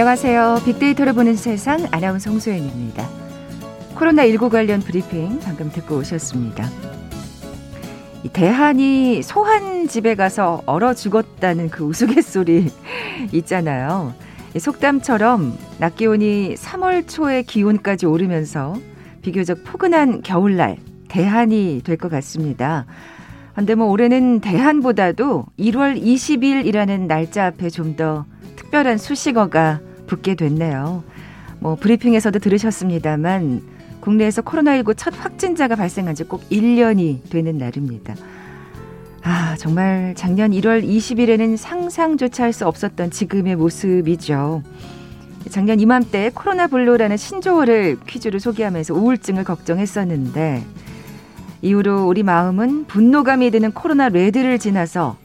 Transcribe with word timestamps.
안녕하세요. 0.00 0.60
빅데이터를 0.64 1.12
보는 1.12 1.34
세상 1.34 1.88
아나운서 1.90 2.30
홍소연입니다. 2.30 3.04
코로나19 3.96 4.48
관련 4.48 4.78
브리핑 4.78 5.40
방금 5.40 5.72
듣고 5.72 5.96
오셨습니다. 5.96 6.68
대한이 8.32 9.24
소한 9.24 9.88
집에 9.88 10.14
가서 10.14 10.62
얼어 10.66 10.94
죽었다는 10.94 11.70
그 11.70 11.82
우스갯소리 11.82 12.70
있잖아요. 13.34 14.14
속담처럼 14.56 15.58
낮 15.78 15.96
기온이 15.96 16.54
3월 16.54 17.08
초의 17.08 17.42
기온까지 17.42 18.06
오르면서 18.06 18.76
비교적 19.22 19.64
포근한 19.64 20.22
겨울날 20.22 20.76
대한이 21.08 21.80
될 21.82 21.96
것 21.96 22.08
같습니다. 22.08 22.86
근데 23.56 23.74
뭐 23.74 23.88
올해는 23.88 24.38
대한보다도 24.42 25.46
1월 25.58 26.00
20일이라는 26.00 27.08
날짜 27.08 27.46
앞에 27.46 27.68
좀 27.68 27.96
더 27.96 28.26
특별한 28.54 28.98
수식어가 28.98 29.80
붙게 30.08 30.34
됐네요. 30.34 31.04
뭐 31.60 31.76
브리핑에서도 31.76 32.38
들으셨습니다만 32.40 33.62
국내에서 34.00 34.42
코로나19 34.42 34.94
첫 34.96 35.14
확진자가 35.16 35.76
발생한 35.76 36.14
지 36.14 36.24
꼭 36.24 36.48
1년이 36.50 37.30
되는 37.30 37.58
날입니다. 37.58 38.14
아, 39.22 39.56
정말 39.58 40.14
작년 40.16 40.52
1월 40.52 40.82
20일에는 40.84 41.56
상상조차 41.56 42.44
할 42.44 42.52
수 42.52 42.66
없었던 42.66 43.10
지금의 43.10 43.56
모습이죠. 43.56 44.62
작년 45.50 45.80
이맘때 45.80 46.30
코로나 46.34 46.66
블루라는 46.66 47.16
신조어를 47.16 47.98
퀴즈로 48.06 48.38
소개하면서 48.38 48.94
우울증을 48.94 49.44
걱정했었는데 49.44 50.64
이후로 51.62 52.06
우리 52.06 52.22
마음은 52.22 52.84
분노감이 52.86 53.50
드는 53.50 53.72
코로나 53.72 54.08
레드를 54.08 54.58
지나서 54.58 55.16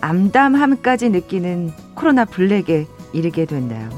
암담함까지 0.00 1.10
느끼는 1.10 1.72
코로나 1.94 2.24
블랙에 2.24 2.86
이르게 3.12 3.44
됐나요. 3.44 3.88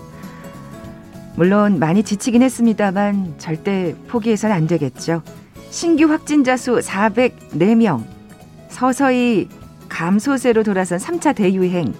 물론 1.36 1.78
많이 1.78 2.02
지치긴 2.02 2.42
했습니다만 2.42 3.34
절대 3.38 3.94
포기해서는 4.08 4.54
안 4.54 4.66
되겠죠. 4.66 5.22
신규 5.70 6.04
확진자 6.04 6.56
수 6.56 6.78
404명. 6.78 8.04
서서히 8.68 9.48
감소세로 9.88 10.62
돌아선 10.62 10.98
3차 10.98 11.34
대유행. 11.34 11.92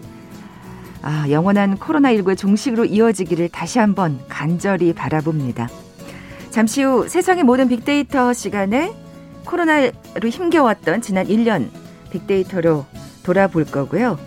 아, 1.03 1.27
영원한 1.29 1.77
코로나19의 1.77 2.37
종식으로 2.37 2.85
이어지기를 2.85 3.49
다시 3.49 3.79
한번 3.79 4.21
간절히 4.29 4.93
바라봅니다. 4.93 5.69
잠시 6.51 6.83
후 6.85 7.09
세상의 7.09 7.43
모든 7.43 7.69
빅데이터 7.69 8.33
시간에 8.33 8.95
코로나로 9.45 9.93
힘겨웠던 10.29 11.03
지난 11.03 11.27
1년 11.27 11.69
빅데이터로 12.11 12.87
돌아볼 13.25 13.65
거고요. 13.65 14.19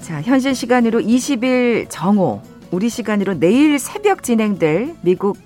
자, 0.00 0.22
현실 0.22 0.54
시간으로 0.54 1.00
20일 1.00 1.86
정오, 1.88 2.40
우리 2.70 2.88
시간으로 2.88 3.38
내일 3.38 3.78
새벽 3.78 4.22
진행될 4.22 4.96
미국 5.02 5.38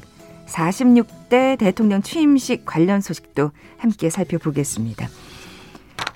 46대 0.47 1.59
대통령 1.59 2.03
취임식 2.03 2.65
관련 2.65 3.01
소식도 3.01 3.51
함께 3.77 4.11
살펴보겠습니다. 4.11 5.07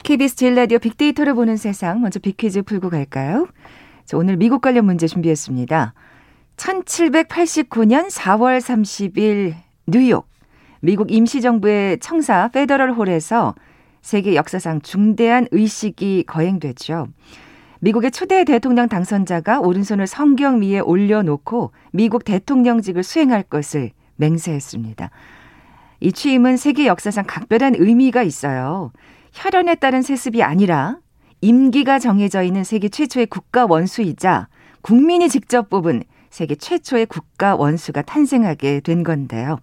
KBS 0.02 0.36
제일 0.36 0.55
라디오 0.55 0.78
빅데이터를 0.78 1.34
보는 1.34 1.56
세상 1.56 2.00
먼저 2.00 2.19
빅퀴즈 2.19 2.62
풀고 2.62 2.91
갈까요? 2.91 3.47
자, 4.05 4.16
오늘 4.16 4.36
미국 4.36 4.60
관련 4.60 4.86
문제 4.86 5.06
준비했습니다. 5.06 5.94
1789년 6.56 8.10
4월 8.10 8.59
30일 8.59 9.54
뉴욕 9.87 10.26
미국 10.81 11.10
임시정부의 11.10 11.98
청사 12.00 12.48
페더럴 12.48 12.93
홀에서 12.93 13.54
세계 14.03 14.34
역사상 14.34 14.82
중대한 14.82 15.48
의식이 15.50 16.25
거행됐죠. 16.26 17.09
미국의 17.84 18.12
초대 18.12 18.45
대통령 18.45 18.89
당선자가 18.89 19.61
오른손을 19.61 20.06
성경 20.06 20.62
위에 20.62 20.78
올려놓고 20.78 21.71
미국 21.93 22.25
대통령직을 22.25 23.03
수행할 23.03 23.43
것을 23.43 23.91
맹세했습니다. 24.17 25.11
이 26.00 26.11
취임은 26.11 26.56
세계 26.56 26.87
역사상 26.87 27.25
각별한 27.27 27.75
의미가 27.77 28.23
있어요. 28.23 28.91
혈연에 29.34 29.75
따른 29.75 30.00
세습이 30.00 30.43
아니라 30.43 30.97
임기가 31.43 31.99
정해져 31.99 32.43
있는 32.43 32.65
세계 32.65 32.89
최초의 32.89 33.27
국가 33.27 33.67
원수이자 33.67 34.49
국민이 34.81 35.28
직접 35.28 35.69
뽑은 35.69 36.05
세계 36.31 36.55
최초의 36.55 37.05
국가 37.05 37.55
원수가 37.55 38.00
탄생하게 38.00 38.81
된 38.81 39.03
건데요. 39.03 39.59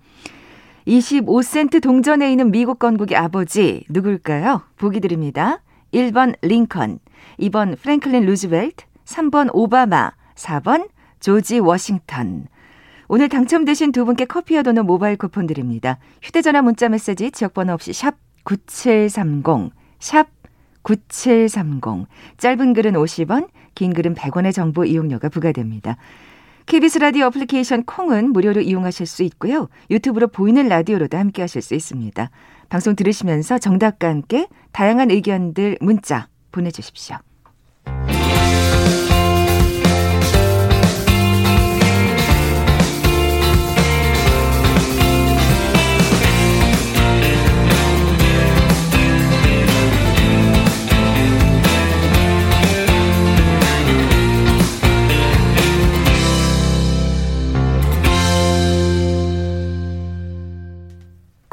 25센트 0.86 1.82
동전에 1.82 2.30
있는 2.30 2.52
미국 2.52 2.78
건국의 2.78 3.18
아버지 3.18 3.84
누굴까요? 3.90 4.62
보기 4.78 5.00
드립니다. 5.00 5.64
1번 5.92 6.36
링컨, 6.44 7.00
2번 7.40 7.80
프랭클린 7.80 8.26
루즈벨트, 8.26 8.86
3번 9.06 9.50
오바마, 9.54 10.12
4번 10.36 10.90
조지 11.20 11.60
워싱턴. 11.60 12.48
오늘 13.08 13.28
당첨되신 13.28 13.92
두 13.92 14.06
분께 14.06 14.26
커피와 14.26 14.64
도넛 14.64 14.86
모바일 14.86 15.18
쿠폰 15.18 15.46
드립니다. 15.46 15.98
휴대전화 16.22 16.62
문자 16.62 16.88
메시지 16.88 17.32
지역번호 17.32 17.74
없이 17.74 17.92
샵 17.94 18.16
9730, 18.44 19.72
샵 20.00 20.28
9730. 20.84 22.08
짧은 22.38 22.74
글은 22.74 22.94
50원, 22.94 23.50
긴 23.76 23.94
글은 23.94 24.16
100원의 24.16 24.54
정보 24.54 24.86
이용료가 24.86 25.30
부과됩니다. 25.30 25.98
KBS 26.66 27.00
라디오 27.00 27.26
어플리케이션 27.26 27.84
콩은 27.84 28.32
무료로 28.32 28.62
이용하실 28.62 29.06
수 29.06 29.24
있고요. 29.24 29.68
유튜브로 29.90 30.28
보이는 30.28 30.68
라디오로도 30.68 31.18
함께 31.18 31.42
하실 31.42 31.62
수 31.62 31.76
있습니다. 31.76 32.30
방송 32.70 32.96
들으시면서 32.96 33.58
정답과 33.58 34.08
함께 34.08 34.48
다양한 34.72 35.12
의견들 35.12 35.80
문자 35.82 36.30
보내주십시오. 36.52 37.18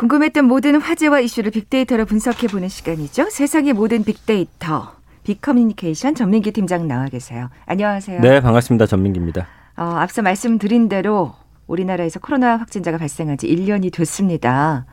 궁금했던 0.08 0.46
모든 0.46 0.80
화제와 0.80 1.20
이슈를 1.20 1.50
빅데이터로 1.50 2.06
분석해보는 2.06 2.68
시간이죠. 2.68 3.28
세상의 3.28 3.74
모든 3.74 4.04
빅데이터. 4.04 4.94
빅커뮤니케이션 5.24 6.14
전민기 6.14 6.52
팀장 6.52 6.88
나와 6.88 7.06
계세요. 7.06 7.50
안녕하세요. 7.66 8.20
네, 8.22 8.40
반갑습니다. 8.40 8.86
전민기입니다. 8.86 9.46
어, 9.76 9.82
앞서 9.84 10.22
말씀드린 10.22 10.88
대로 10.88 11.34
우리나라에서 11.66 12.20
코로나 12.20 12.56
확진자가 12.56 12.96
발생한 12.96 13.36
지 13.36 13.48
1년이 13.48 13.92
됐습니다. 13.92 14.86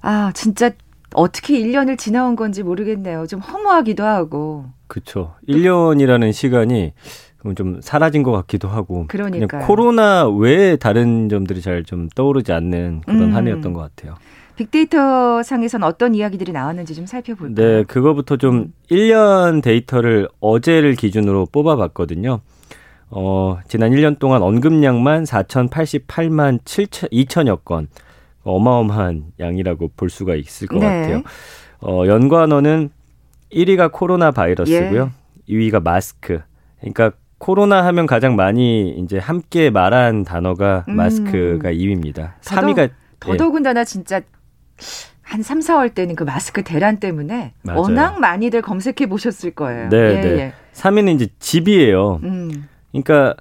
아, 0.00 0.30
진짜 0.32 0.70
어떻게 1.14 1.58
1년을 1.58 1.98
지나온 1.98 2.36
건지 2.36 2.62
모르겠네요. 2.62 3.26
좀 3.26 3.40
허무하기도 3.40 4.04
하고. 4.04 4.66
그렇죠. 4.86 5.34
1년이라는 5.48 6.32
시간이 6.32 6.92
좀 7.54 7.80
사라진 7.82 8.22
것 8.22 8.32
같기도 8.32 8.68
하고. 8.68 9.04
그러니까 9.08 9.58
코로나 9.66 10.28
외에 10.28 10.76
다른 10.76 11.28
점들이 11.28 11.60
잘 11.60 11.84
좀 11.84 12.08
떠오르지 12.14 12.52
않는 12.52 13.02
그런 13.02 13.22
음. 13.22 13.34
한 13.34 13.46
해였던 13.46 13.72
것 13.72 13.80
같아요. 13.80 14.16
빅데이터 14.56 15.42
상에선 15.42 15.82
어떤 15.82 16.14
이야기들이 16.14 16.50
나왔는지 16.52 16.94
좀 16.94 17.04
살펴볼까요? 17.06 17.54
네, 17.54 17.84
그거부터 17.84 18.36
좀 18.38 18.54
음. 18.56 18.72
1년 18.90 19.62
데이터를 19.62 20.28
어제를 20.40 20.94
기준으로 20.94 21.46
뽑아봤거든요. 21.52 22.40
어, 23.10 23.58
지난 23.68 23.92
1년 23.92 24.18
동안 24.18 24.42
언급량만 24.42 25.24
4,088만 25.24 26.60
7천, 26.64 27.10
2천여 27.12 27.64
건. 27.64 27.88
어마어마한 28.42 29.24
양이라고 29.40 29.90
볼 29.96 30.08
수가 30.08 30.36
있을 30.36 30.68
것 30.68 30.78
네. 30.78 30.86
같아요. 30.86 31.22
어, 31.80 32.04
연관어는 32.06 32.90
1위가 33.52 33.90
코로나 33.92 34.30
바이러스고요. 34.30 35.10
예. 35.48 35.52
2위가 35.52 35.82
마스크. 35.82 36.40
그러니까 36.80 37.12
코로나 37.38 37.84
하면 37.86 38.06
가장 38.06 38.34
많이 38.36 38.90
이제 38.90 39.18
함께 39.18 39.70
말한 39.70 40.24
단어가 40.24 40.84
음. 40.88 40.96
마스크가 40.96 41.70
2위입니다. 41.70 42.32
3위가 42.42 42.90
더더군다나 43.20 43.80
예. 43.80 43.84
진짜 43.84 44.20
한 45.22 45.42
3, 45.42 45.58
4월 45.60 45.94
때는 45.94 46.14
그 46.14 46.24
마스크 46.24 46.62
대란 46.62 46.98
때문에 46.98 47.52
맞아요. 47.62 47.80
워낙 47.80 48.20
많이들 48.20 48.62
검색해 48.62 49.06
보셨을 49.08 49.50
거예요. 49.52 49.88
네, 49.88 49.96
예, 49.96 50.20
네. 50.20 50.28
예. 50.38 50.52
3위는 50.72 51.16
이제 51.16 51.28
집이에요. 51.38 52.20
음. 52.22 52.68
그러니까 52.92 53.34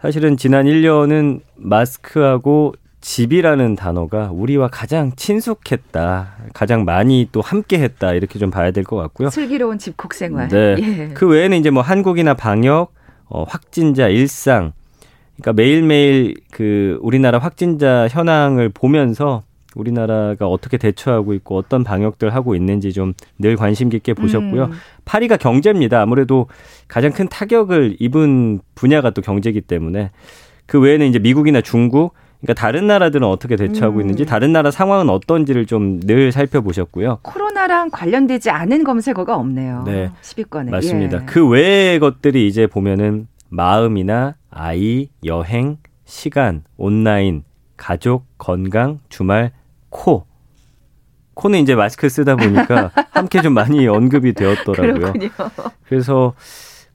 사실은 0.00 0.36
지난 0.36 0.66
1년은 0.66 1.40
마스크하고 1.56 2.74
집이라는 3.00 3.76
단어가 3.76 4.30
우리와 4.32 4.68
가장 4.68 5.12
친숙했다, 5.16 6.34
가장 6.52 6.84
많이 6.84 7.28
또 7.32 7.40
함께했다 7.40 8.12
이렇게 8.14 8.38
좀 8.38 8.50
봐야 8.50 8.70
될 8.70 8.84
것 8.84 8.96
같고요. 8.96 9.30
슬기로운 9.30 9.78
집콕 9.78 10.14
생활. 10.14 10.48
네. 10.48 10.76
예. 10.80 11.08
그 11.14 11.26
외에는 11.28 11.56
이제 11.58 11.70
뭐 11.70 11.82
한국이나 11.82 12.34
방역, 12.34 12.92
어, 13.28 13.44
확진자 13.44 14.08
일상, 14.08 14.72
그러니까 15.36 15.52
매일매일 15.52 16.34
그 16.50 16.98
우리나라 17.02 17.38
확진자 17.38 18.08
현황을 18.08 18.70
보면서 18.70 19.42
우리나라가 19.76 20.48
어떻게 20.48 20.76
대처하고 20.78 21.34
있고 21.34 21.56
어떤 21.56 21.84
방역들 21.84 22.34
하고 22.34 22.54
있는지 22.56 22.92
좀 22.92 23.12
늘 23.38 23.54
관심 23.56 23.88
깊게 23.88 24.14
보셨고요. 24.14 24.64
음. 24.64 24.72
8위가 25.04 25.38
경제입니다. 25.38 26.00
아무래도 26.02 26.48
가장 26.88 27.12
큰 27.12 27.28
타격을 27.28 27.96
입은 28.00 28.60
분야가 28.74 29.10
또 29.10 29.22
경제이기 29.22 29.60
때문에 29.60 30.10
그 30.66 30.80
외에는 30.80 31.06
이제 31.06 31.18
미국이나 31.20 31.60
중국 31.60 32.14
그러니까 32.40 32.60
다른 32.60 32.86
나라들은 32.86 33.26
어떻게 33.26 33.56
대처하고 33.56 33.96
음. 33.96 34.00
있는지 34.02 34.24
다른 34.24 34.52
나라 34.52 34.70
상황은 34.70 35.10
어떤지를 35.10 35.66
좀 35.66 36.00
늘 36.00 36.30
살펴보셨고요. 36.32 37.18
코로나랑 37.22 37.90
관련되지 37.90 38.50
않은 38.50 38.84
검색어가 38.84 39.36
없네요. 39.36 39.82
네. 39.86 40.10
10위권에. 40.22 40.70
맞습니다. 40.70 41.22
예. 41.22 41.26
그 41.26 41.46
외의 41.48 41.98
것들이 41.98 42.46
이제 42.46 42.66
보면은 42.66 43.26
마음이나 43.48 44.36
아이, 44.50 45.08
여행, 45.24 45.78
시간, 46.04 46.62
온라인, 46.76 47.42
가족, 47.76 48.26
건강, 48.38 49.00
주말, 49.08 49.52
코. 49.90 50.24
코는 51.34 51.60
이제 51.60 51.74
마스크 51.74 52.08
쓰다 52.08 52.36
보니까 52.36 52.90
함께 53.10 53.40
좀 53.42 53.54
많이 53.54 53.86
언급이 53.86 54.32
되었더라고요. 54.32 55.12
그렇군요. 55.12 55.30
그래서 55.88 56.34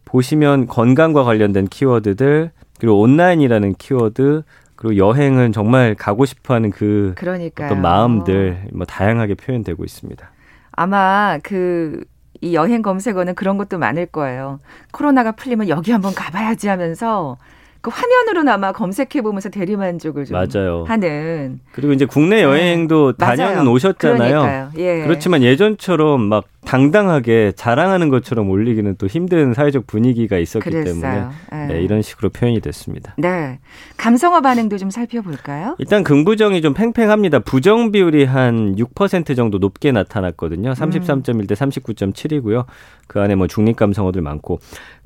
보시면 0.05 0.67
건강과 0.67 1.23
관련된 1.23 1.67
키워드들 1.67 2.51
그리고 2.79 2.99
온라인이라는 3.01 3.75
키워드 3.75 4.43
그리고 4.75 4.97
여행은 4.97 5.51
정말 5.51 5.95
가고 5.95 6.25
싶어하는 6.25 6.71
그 6.71 7.13
그러니까요. 7.15 7.67
어떤 7.67 7.81
마음들 7.81 8.65
뭐 8.73 8.85
다양하게 8.85 9.35
표현되고 9.35 9.83
있습니다. 9.83 10.31
아마 10.71 11.37
그이 11.43 12.53
여행 12.53 12.81
검색어는 12.81 13.35
그런 13.35 13.57
것도 13.57 13.77
많을 13.77 14.05
거예요. 14.07 14.59
코로나가 14.91 15.31
풀리면 15.33 15.69
여기 15.69 15.91
한번 15.91 16.13
가봐야지 16.13 16.67
하면서 16.67 17.37
그 17.83 17.91
화면으로나마 17.93 18.71
검색해 18.71 19.21
보면서 19.21 19.49
대리만족을 19.49 20.23
좀 20.23 20.37
맞아요. 20.37 20.85
하는 20.87 21.59
그리고 21.73 21.91
이제 21.91 22.05
국내 22.05 22.41
여행도 22.41 23.11
네. 23.17 23.25
다녀는 23.25 23.67
오셨잖아요. 23.67 24.71
예. 24.77 25.01
그렇지만 25.01 25.43
예전처럼 25.43 26.21
막 26.21 26.45
당당하게 26.63 27.51
자랑하는 27.57 28.07
것처럼 28.07 28.49
올리기는 28.49 28.95
또 28.97 29.07
힘든 29.07 29.53
사회적 29.53 29.85
분위기가 29.85 30.37
있었기 30.37 30.69
때문에 30.69 30.85
그랬어요. 30.93 31.31
예. 31.51 31.73
네, 31.73 31.81
이런 31.81 32.01
식으로 32.01 32.29
표현이 32.29 32.61
됐습니다. 32.61 33.15
네. 33.17 33.59
감성어 33.97 34.39
반응도 34.39 34.77
좀 34.77 34.89
살펴볼까요? 34.89 35.75
일단 35.77 36.05
긍부정이 36.05 36.61
좀 36.61 36.73
팽팽합니다. 36.73 37.39
부정 37.39 37.91
비율이 37.91 38.23
한 38.23 38.77
6% 38.77 39.35
정도 39.35 39.57
높게 39.57 39.91
나타났거든요. 39.91 40.71
33.1 40.71 41.49
대 41.49 41.55
39.7이고요. 41.55 42.63
그 43.07 43.19
안에 43.19 43.35
뭐 43.35 43.47
중립 43.47 43.75
감성어들 43.75 44.21
많고 44.21 44.59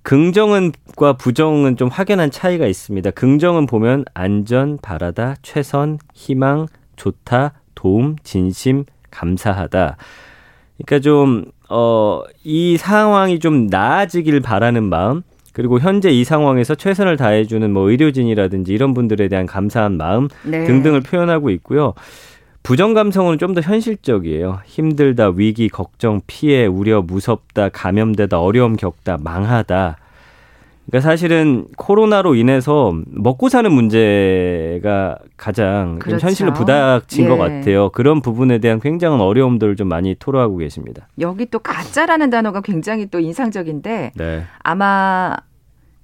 긍정은과 0.07 1.17
부정은 1.19 1.75
좀 1.75 1.89
확연한 1.89 2.31
차이가 2.31 2.65
있습니다. 2.65 3.11
긍정은 3.11 3.65
보면 3.65 4.05
안전, 4.13 4.77
바라다, 4.81 5.35
최선, 5.41 5.99
희망, 6.13 6.67
좋다, 6.95 7.51
도움, 7.75 8.15
진심, 8.23 8.85
감사하다. 9.11 9.97
그러니까 10.77 10.99
좀, 11.01 11.51
어, 11.69 12.21
이 12.45 12.77
상황이 12.77 13.39
좀 13.39 13.67
나아지길 13.67 14.39
바라는 14.39 14.83
마음, 14.83 15.23
그리고 15.51 15.77
현재 15.77 16.09
이 16.09 16.23
상황에서 16.23 16.73
최선을 16.73 17.17
다해주는 17.17 17.69
뭐 17.73 17.89
의료진이라든지 17.89 18.71
이런 18.71 18.93
분들에 18.93 19.27
대한 19.27 19.45
감사한 19.45 19.97
마음 19.97 20.29
네. 20.45 20.63
등등을 20.63 21.01
표현하고 21.01 21.49
있고요. 21.49 21.93
부정 22.67 22.93
감성은 22.93 23.37
좀 23.37 23.53
더 23.53 23.61
현실적이에요. 23.61 24.59
힘들다, 24.65 25.29
위기, 25.29 25.69
걱정, 25.69 26.19
피해, 26.27 26.65
우려, 26.65 27.01
무섭다, 27.01 27.69
감염되다, 27.69 28.41
어려움 28.41 28.75
겪다, 28.75 29.17
망하다. 29.21 29.97
그러니까 30.85 31.09
사실은 31.09 31.65
코로나로 31.77 32.35
인해서 32.35 32.93
먹고 33.07 33.47
사는 33.47 33.71
문제가 33.71 35.17
가장 35.37 35.91
좀 35.91 35.99
그렇죠. 35.99 36.25
현실로 36.27 36.51
부닥친 36.53 37.23
예. 37.23 37.29
것 37.29 37.37
같아요. 37.37 37.89
그런 37.89 38.21
부분에 38.21 38.59
대한 38.59 38.81
굉장한 38.81 39.21
어려움들을 39.21 39.77
좀 39.77 39.87
많이 39.87 40.15
토로하고 40.15 40.57
계십니다. 40.57 41.07
여기 41.19 41.45
또 41.45 41.59
가짜라는 41.59 42.29
단어가 42.29 42.59
굉장히 42.59 43.05
또 43.05 43.19
인상적인데 43.19 44.11
네. 44.13 44.43
아마 44.59 45.37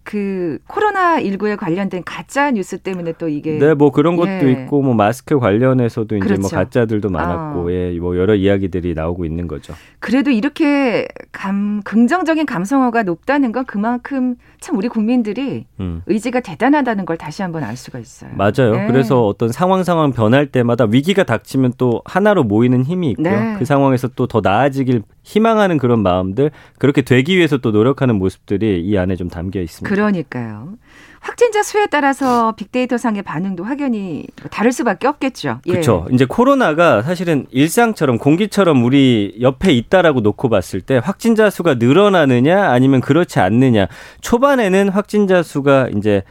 그 0.04 0.60
코로나 0.68 1.18
19에 1.20 1.58
관련된 1.58 2.04
가짜 2.04 2.52
뉴스 2.52 2.78
때문에 2.78 3.14
또 3.18 3.30
이게 3.30 3.58
네, 3.58 3.74
뭐 3.74 3.92
그런 3.92 4.18
것도 4.18 4.48
예. 4.48 4.52
있고 4.52 4.82
뭐 4.82 4.94
마스크 4.94 5.40
관련해서도 5.40 6.18
이제 6.18 6.26
뭐 6.26 6.50
그렇죠. 6.50 6.56
가짜들도 6.56 7.10
많았고 7.10 7.70
아. 7.70 7.72
예, 7.72 7.98
뭐 8.00 8.18
여러 8.18 8.36
이야기들이 8.36 8.94
나오고 8.94 9.24
있는 9.24 9.48
거죠. 9.48 9.74
그래도 10.00 10.30
이렇게 10.30 11.08
감 11.32 11.82
긍정적인 11.84 12.46
감성어가 12.46 13.04
높다는 13.04 13.54
건 13.54 13.64
그만큼 13.66 14.36
참 14.60 14.76
우리 14.78 14.90
국민들이 14.90 15.66
음. 15.80 16.02
의지가 16.06 16.42
대단하다는 16.42 17.06
걸 17.06 17.18
다시 17.18 17.42
한번 17.42 17.64
알 17.64 17.78
수가 17.78 18.00
있어요. 18.00 18.32
맞아요. 18.36 18.74
네. 18.74 18.88
그래서 18.88 19.26
어떤 19.26 19.50
상황 19.54 19.84
상황 19.86 20.12
변할 20.12 20.48
때마다 20.48 20.86
위기가 20.86 21.24
닥치면 21.24 21.74
또 21.78 22.02
하나로 22.06 22.44
모이는 22.44 22.84
힘이 22.84 23.12
있고요. 23.12 23.30
네. 23.30 23.56
그 23.58 23.64
상황에서 23.64 24.10
또 24.10 24.28
더 24.34 24.42
나아지길 24.42 25.04
희망하는 25.22 25.78
그런 25.78 26.02
마음들 26.02 26.50
그렇게 26.80 27.04
되기 27.04 27.38
위해서 27.38 27.58
또 27.58 27.70
노력하는 27.70 28.16
모습들이 28.16 28.82
이 28.82 28.98
안에 28.98 29.16
좀 29.16 29.30
담겨 29.30 29.62
있습니다. 29.62 29.93
그러니까요. 29.94 30.74
확진자 31.20 31.64
수에 31.64 31.86
따라서 31.88 32.54
빅데이터 32.56 32.98
상의 32.98 33.22
반응도 33.22 33.64
확연히 33.64 34.26
다를 34.52 34.74
수밖에 34.74 35.08
없겠죠. 35.08 35.62
예. 35.68 35.72
그렇죠. 35.72 36.06
이제 36.12 36.26
코로나가 36.26 37.02
사실은 37.02 37.46
일상처럼 37.52 38.18
공기처럼 38.18 38.84
우리 38.84 39.38
옆에 39.40 39.72
있다라고 39.72 40.20
놓고 40.20 40.50
봤을 40.50 40.82
때 40.82 41.00
확진자 41.02 41.50
수가 41.50 41.76
늘어나느냐 41.76 42.70
아니면 42.70 43.00
그렇지 43.00 43.40
않느냐. 43.40 43.88
초반에는 44.20 44.90
확진자 44.90 45.44
수가 45.44 45.90
이제 45.96 46.24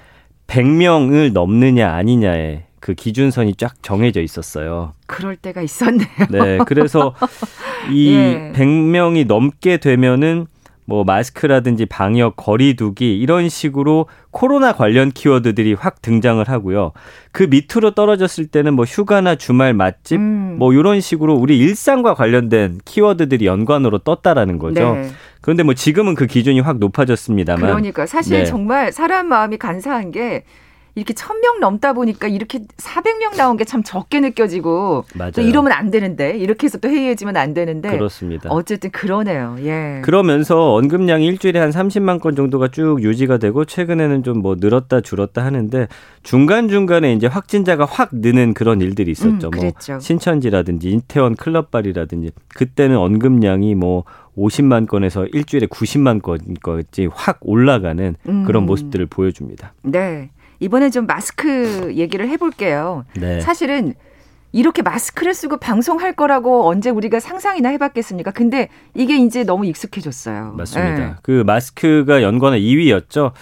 100명을 0.46 1.32
넘느냐 1.32 1.90
아니냐에 1.90 2.64
그 2.78 2.94
기준선이 2.94 3.54
쫙 3.54 3.74
정해져 3.80 4.20
있었어요. 4.20 4.92
그럴 5.06 5.36
때가 5.36 5.62
있었네요. 5.62 6.08
네. 6.30 6.58
그래서 6.66 7.14
이 7.90 8.12
예. 8.12 8.52
100명이 8.54 9.26
넘게 9.26 9.78
되면은 9.78 10.48
뭐 10.84 11.04
마스크라든지 11.04 11.86
방역, 11.86 12.36
거리두기 12.36 13.16
이런 13.18 13.48
식으로 13.48 14.06
코로나 14.30 14.72
관련 14.72 15.10
키워드들이 15.10 15.74
확 15.74 16.02
등장을 16.02 16.46
하고요. 16.48 16.92
그 17.30 17.44
밑으로 17.44 17.92
떨어졌을 17.92 18.46
때는 18.46 18.74
뭐 18.74 18.84
휴가나 18.84 19.36
주말 19.36 19.74
맛집 19.74 20.18
음. 20.18 20.56
뭐 20.58 20.72
이런 20.72 21.00
식으로 21.00 21.34
우리 21.34 21.58
일상과 21.58 22.14
관련된 22.14 22.80
키워드들이 22.84 23.46
연관으로 23.46 23.98
떴다라는 23.98 24.58
거죠. 24.58 24.94
네. 24.94 25.10
그런데 25.40 25.62
뭐 25.62 25.74
지금은 25.74 26.14
그 26.14 26.26
기준이 26.26 26.60
확 26.60 26.78
높아졌습니다만 26.78 27.62
그러니까 27.62 28.06
사실 28.06 28.38
네. 28.38 28.44
정말 28.44 28.92
사람 28.92 29.28
마음이 29.28 29.58
간사한 29.58 30.10
게 30.10 30.44
이렇게 30.94 31.14
천 31.14 31.40
명 31.40 31.58
넘다 31.60 31.92
보니까 31.94 32.28
이렇게 32.28 32.60
400명 32.76 33.36
나온 33.36 33.56
게 33.56 33.64
참 33.64 33.82
적게 33.82 34.20
느껴지고 34.20 35.04
맞아요. 35.14 35.30
또 35.32 35.40
이러면 35.42 35.72
안 35.72 35.90
되는데 35.90 36.36
이렇게 36.36 36.66
해서 36.66 36.78
또 36.78 36.88
해이해지면 36.88 37.36
안 37.36 37.54
되는데 37.54 37.90
그렇습니다. 37.90 38.50
어쨌든 38.50 38.90
그러네요. 38.90 39.56
예. 39.60 40.00
그러면서 40.04 40.74
언급량이 40.74 41.24
일주일에 41.26 41.58
한 41.58 41.70
30만 41.70 42.20
건 42.20 42.36
정도가 42.36 42.68
쭉 42.68 43.02
유지가 43.02 43.38
되고 43.38 43.64
최근에는 43.64 44.22
좀 44.24 44.42
뭐 44.42 44.56
늘었다 44.58 45.00
줄었다 45.02 45.44
하는데 45.44 45.86
중간 46.24 46.68
중간에 46.68 47.12
이제 47.12 47.26
확진자가 47.28 47.84
확 47.84 48.08
느는 48.12 48.54
그런 48.54 48.80
일들이 48.80 49.10
있었죠. 49.12 49.50
음, 49.54 49.60
뭐. 49.60 49.70
신천지라든지 50.00 50.90
인태원 50.90 51.36
클럽발이라든지 51.36 52.32
그때는 52.48 52.96
언급량이 52.96 53.74
뭐 53.74 54.04
50만 54.36 54.86
건에서 54.88 55.26
일주일에 55.26 55.66
90만 55.66 56.22
건까지 56.22 57.08
확 57.12 57.38
올라가는 57.42 58.16
음. 58.28 58.44
그런 58.44 58.66
모습들을 58.66 59.06
보여줍니다. 59.06 59.74
네. 59.84 60.30
이번엔 60.62 60.92
좀 60.92 61.06
마스크 61.06 61.92
얘기를 61.96 62.28
해볼게요. 62.28 63.04
네. 63.16 63.40
사실은 63.40 63.94
이렇게 64.52 64.82
마스크를 64.82 65.34
쓰고 65.34 65.56
방송할 65.56 66.12
거라고 66.12 66.68
언제 66.68 66.90
우리가 66.90 67.18
상상이나 67.18 67.70
해봤겠습니까? 67.70 68.30
근데 68.30 68.68
이게 68.94 69.16
이제 69.16 69.42
너무 69.44 69.66
익숙해졌어요. 69.66 70.52
맞습니다. 70.56 71.02
예. 71.02 71.14
그 71.22 71.42
마스크가 71.44 72.22
연관어 72.22 72.56
2위였죠. 72.56 73.32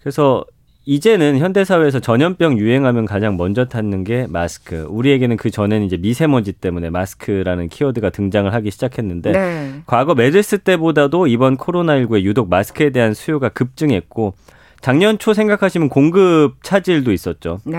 그래서 0.00 0.44
이제는 0.86 1.38
현대 1.38 1.64
사회에서 1.64 1.98
전염병 1.98 2.58
유행하면 2.58 3.06
가장 3.06 3.36
먼저 3.36 3.68
찾는 3.68 4.04
게 4.04 4.26
마스크. 4.30 4.86
우리에게는 4.88 5.36
그 5.36 5.50
전에는 5.50 5.84
이제 5.84 5.96
미세먼지 5.96 6.52
때문에 6.52 6.90
마스크라는 6.90 7.68
키워드가 7.68 8.10
등장을 8.10 8.54
하기 8.54 8.70
시작했는데 8.70 9.32
네. 9.32 9.82
과거 9.84 10.14
메르스 10.14 10.58
때보다도 10.58 11.26
이번 11.26 11.56
코로나19에 11.56 12.22
유독 12.22 12.48
마스크에 12.48 12.90
대한 12.90 13.14
수요가 13.14 13.48
급증했고 13.48 14.34
작년 14.86 15.18
초 15.18 15.34
생각하시면 15.34 15.88
공급 15.88 16.62
차질도 16.62 17.10
있었죠. 17.10 17.58
네. 17.64 17.76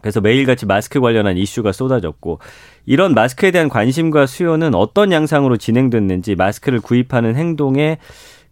그래서 0.00 0.20
매일같이 0.20 0.66
마스크 0.66 1.00
관련한 1.00 1.36
이슈가 1.36 1.72
쏟아졌고 1.72 2.38
이런 2.86 3.12
마스크에 3.12 3.50
대한 3.50 3.68
관심과 3.68 4.26
수요는 4.26 4.76
어떤 4.76 5.10
양상으로 5.10 5.56
진행됐는지 5.56 6.36
마스크를 6.36 6.78
구입하는 6.78 7.34
행동에 7.34 7.98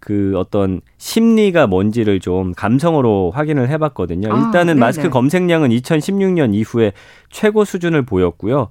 그 0.01 0.35
어떤 0.37 0.81
심리가 0.99 1.69
뭔지를 1.69 2.19
좀 2.19 2.55
감성으로 2.55 3.31
확인을 3.31 3.69
해봤거든요. 3.69 4.35
아, 4.35 4.47
일단은 4.47 4.75
네네. 4.75 4.81
마스크 4.81 5.09
검색량은 5.09 5.69
2016년 5.69 6.53
이후에 6.53 6.93
최고 7.31 7.65
수준을 7.65 8.03
보였고요. 8.03 8.71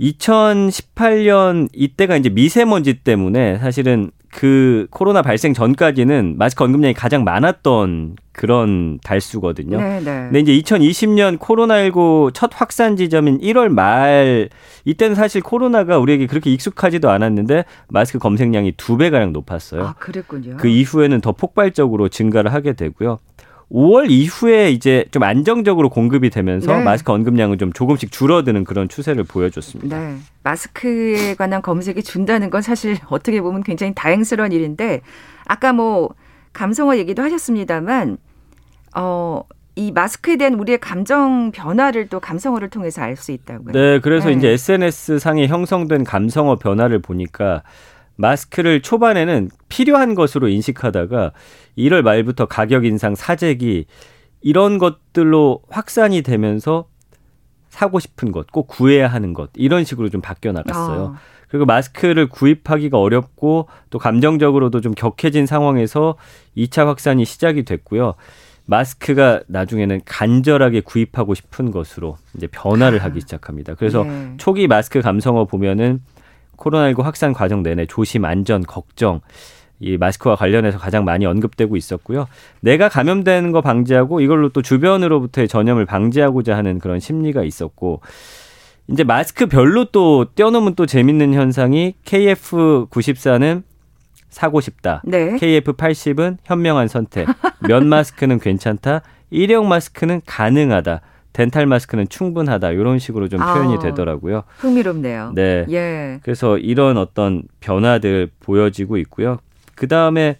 2018년 0.00 1.68
이때가 1.72 2.16
이제 2.16 2.28
미세먼지 2.28 2.94
때문에 2.94 3.58
사실은 3.58 4.10
그 4.30 4.86
코로나 4.90 5.22
발생 5.22 5.54
전까지는 5.54 6.34
마스크 6.36 6.62
언급량이 6.62 6.92
가장 6.92 7.24
많았던 7.24 8.16
그런 8.32 8.98
달수거든요. 9.02 9.80
네, 9.80 10.00
네. 10.00 10.28
근데 10.30 10.40
이제 10.40 10.52
2020년 10.52 11.38
코로나19 11.38 12.34
첫 12.34 12.50
확산 12.52 12.96
지점인 12.96 13.38
1월 13.40 13.68
말 13.68 14.50
이때는 14.84 15.14
사실 15.14 15.40
코로나가 15.40 15.98
우리에게 15.98 16.26
그렇게 16.26 16.50
익숙하지도 16.52 17.08
않았는데 17.08 17.64
마스크 17.88 18.18
검색량이 18.18 18.72
두 18.76 18.98
배 18.98 19.08
가량 19.08 19.32
높았어요. 19.32 19.82
아, 19.84 19.94
그랬군요. 19.94 20.58
그 20.58 20.68
이후에는 20.68 21.22
더 21.22 21.32
폭발적으로 21.32 22.08
증가를 22.10 22.52
하게 22.52 22.74
되고요. 22.74 23.18
5월 23.72 24.10
이후에 24.10 24.70
이제 24.70 25.04
좀 25.10 25.24
안정적으로 25.24 25.88
공급이 25.88 26.30
되면서 26.30 26.76
네. 26.76 26.84
마스크 26.84 27.12
언급량은 27.12 27.58
좀 27.58 27.72
조금씩 27.72 28.12
줄어드는 28.12 28.64
그런 28.64 28.88
추세를 28.88 29.24
보여줬습니다. 29.24 29.98
네. 29.98 30.16
마스크에 30.44 31.34
관한 31.34 31.62
검색이 31.62 32.02
준다는 32.04 32.50
건 32.50 32.62
사실 32.62 32.96
어떻게 33.08 33.40
보면 33.40 33.64
굉장히 33.64 33.92
다행스러운 33.94 34.52
일인데 34.52 35.00
아까 35.46 35.72
뭐 35.72 36.14
감성어 36.52 36.96
얘기도 36.96 37.22
하셨습니다만 37.22 38.18
어, 38.94 39.42
이 39.74 39.92
마스크에 39.92 40.36
대한 40.36 40.54
우리의 40.54 40.78
감정 40.78 41.50
변화를 41.50 42.08
또 42.08 42.18
감성어를 42.20 42.70
통해서 42.70 43.02
알 43.02 43.16
수 43.16 43.32
있다고요. 43.32 43.72
네, 43.72 44.00
그래서 44.00 44.28
네. 44.28 44.34
이제 44.34 44.48
SNS 44.48 45.18
상에 45.18 45.48
형성된 45.48 46.04
감성어 46.04 46.56
변화를 46.56 47.00
보니까 47.00 47.62
마스크를 48.16 48.82
초반에는 48.82 49.50
필요한 49.68 50.14
것으로 50.14 50.48
인식하다가 50.48 51.32
1월 51.78 52.02
말부터 52.02 52.46
가격 52.46 52.84
인상, 52.84 53.14
사재기 53.14 53.86
이런 54.40 54.78
것들로 54.78 55.62
확산이 55.68 56.22
되면서 56.22 56.88
사고 57.68 58.00
싶은 58.00 58.32
것, 58.32 58.50
꼭 58.50 58.68
구해야 58.68 59.08
하는 59.08 59.34
것 59.34 59.50
이런 59.54 59.84
식으로 59.84 60.08
좀 60.08 60.20
바뀌어 60.20 60.52
나갔어요. 60.52 61.14
아. 61.16 61.18
그리고 61.48 61.64
마스크를 61.66 62.28
구입하기가 62.28 62.98
어렵고 62.98 63.68
또 63.90 63.98
감정적으로도 63.98 64.80
좀 64.80 64.94
격해진 64.94 65.46
상황에서 65.46 66.16
2차 66.56 66.86
확산이 66.86 67.24
시작이 67.24 67.64
됐고요. 67.64 68.14
마스크가 68.64 69.42
나중에는 69.46 70.00
간절하게 70.04 70.80
구입하고 70.80 71.34
싶은 71.34 71.70
것으로 71.70 72.16
이제 72.36 72.48
변화를 72.48 73.02
하기 73.04 73.20
시작합니다. 73.20 73.74
그래서 73.74 74.02
네. 74.02 74.34
초기 74.38 74.66
마스크 74.66 75.00
감성어 75.00 75.44
보면은 75.44 76.00
코로나19 76.56 77.02
확산 77.02 77.32
과정 77.32 77.62
내내 77.62 77.86
조심, 77.86 78.24
안전, 78.24 78.62
걱정 78.62 79.20
이 79.78 79.96
마스크와 79.98 80.36
관련해서 80.36 80.78
가장 80.78 81.04
많이 81.04 81.26
언급되고 81.26 81.76
있었고요. 81.76 82.26
내가 82.60 82.88
감염되는 82.88 83.52
거 83.52 83.60
방지하고 83.60 84.20
이걸로 84.20 84.48
또 84.48 84.62
주변으로부터의 84.62 85.48
전염을 85.48 85.84
방지하고자 85.84 86.56
하는 86.56 86.78
그런 86.78 86.98
심리가 86.98 87.44
있었고 87.44 88.00
이제 88.88 89.04
마스크별로 89.04 89.86
또 89.86 90.26
떼어놓으면 90.34 90.76
또 90.76 90.86
재밌는 90.86 91.34
현상이 91.34 91.94
KF94는 92.04 93.64
사고 94.28 94.60
싶다. 94.60 95.02
네. 95.04 95.36
KF80은 95.36 96.38
현명한 96.44 96.88
선택. 96.88 97.26
면 97.66 97.86
마스크는 97.86 98.38
괜찮다. 98.38 99.02
일회용 99.30 99.68
마스크는 99.68 100.20
가능하다. 100.26 101.00
덴탈 101.36 101.66
마스크는 101.66 102.08
충분하다. 102.08 102.70
이런 102.70 102.98
식으로 102.98 103.28
좀 103.28 103.40
표현이 103.40 103.74
아, 103.74 103.78
되더라고요. 103.78 104.44
흥미롭네요. 104.56 105.32
네. 105.34 105.66
예. 105.68 106.18
그래서 106.22 106.56
이런 106.56 106.96
어떤 106.96 107.42
변화들 107.60 108.30
보여지고 108.40 108.96
있고요. 108.96 109.36
그 109.74 109.86
다음에 109.86 110.38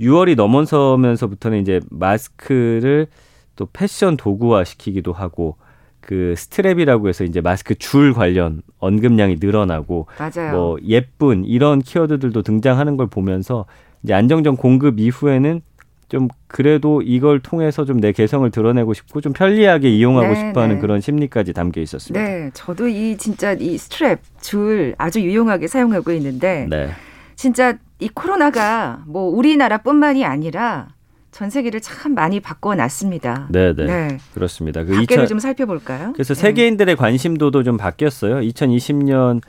6월이 0.00 0.34
넘어서면서부터는 0.34 1.60
이제 1.60 1.80
마스크를 1.88 3.06
또 3.54 3.68
패션 3.72 4.16
도구화 4.16 4.64
시키기도 4.64 5.12
하고 5.12 5.56
그 6.00 6.34
스트랩이라고 6.36 7.06
해서 7.06 7.22
이제 7.22 7.40
마스크 7.40 7.76
줄 7.76 8.12
관련 8.12 8.62
언급량이 8.80 9.36
늘어나고 9.40 10.08
맞아요. 10.18 10.52
뭐 10.52 10.76
예쁜 10.84 11.44
이런 11.44 11.80
키워드들도 11.80 12.42
등장하는 12.42 12.96
걸 12.96 13.06
보면서 13.06 13.66
이제 14.02 14.12
안정적 14.12 14.58
공급 14.58 14.98
이후에는 14.98 15.60
좀 16.08 16.28
그래도 16.46 17.02
이걸 17.02 17.40
통해서 17.40 17.84
좀 17.84 17.94
내 18.00 18.12
개성을 18.12 18.50
드러내고 18.50 18.92
싶고 18.92 19.20
좀 19.20 19.32
편리하게 19.32 19.88
이용하고 19.88 20.34
네, 20.34 20.34
싶어하는 20.34 20.74
네. 20.76 20.80
그런 20.80 21.00
심리까지 21.00 21.52
담겨 21.52 21.80
있었습니다. 21.80 22.22
네, 22.22 22.50
저도 22.52 22.88
이 22.88 23.16
진짜 23.16 23.52
이 23.52 23.76
스트랩 23.76 24.18
줄 24.42 24.94
아주 24.98 25.20
유용하게 25.20 25.68
사용하고 25.68 26.12
있는데 26.12 26.66
네. 26.68 26.90
진짜 27.36 27.78
이 28.00 28.08
코로나가 28.08 29.02
뭐 29.06 29.24
우리나라뿐만이 29.30 30.24
아니라 30.24 30.88
전 31.30 31.50
세계를 31.50 31.80
참 31.80 32.14
많이 32.14 32.40
바꿔놨습니다. 32.40 33.48
네네. 33.50 33.86
네. 33.86 34.18
그렇습니다. 34.34 34.84
그 34.84 34.94
밖에를 34.94 35.24
2000, 35.24 35.26
좀 35.26 35.38
살펴볼까요? 35.38 36.12
그래서 36.12 36.34
네. 36.34 36.40
세계인들의 36.40 36.94
관심도도 36.96 37.62
좀 37.62 37.76
바뀌었어요. 37.76 38.36
2020년 38.40 39.40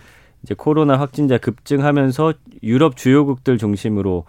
이제 0.44 0.56
코로나 0.56 0.98
확진자 1.00 1.38
급증하면서 1.38 2.34
유럽 2.64 2.96
주요국들 2.96 3.58
중심으로 3.58 4.26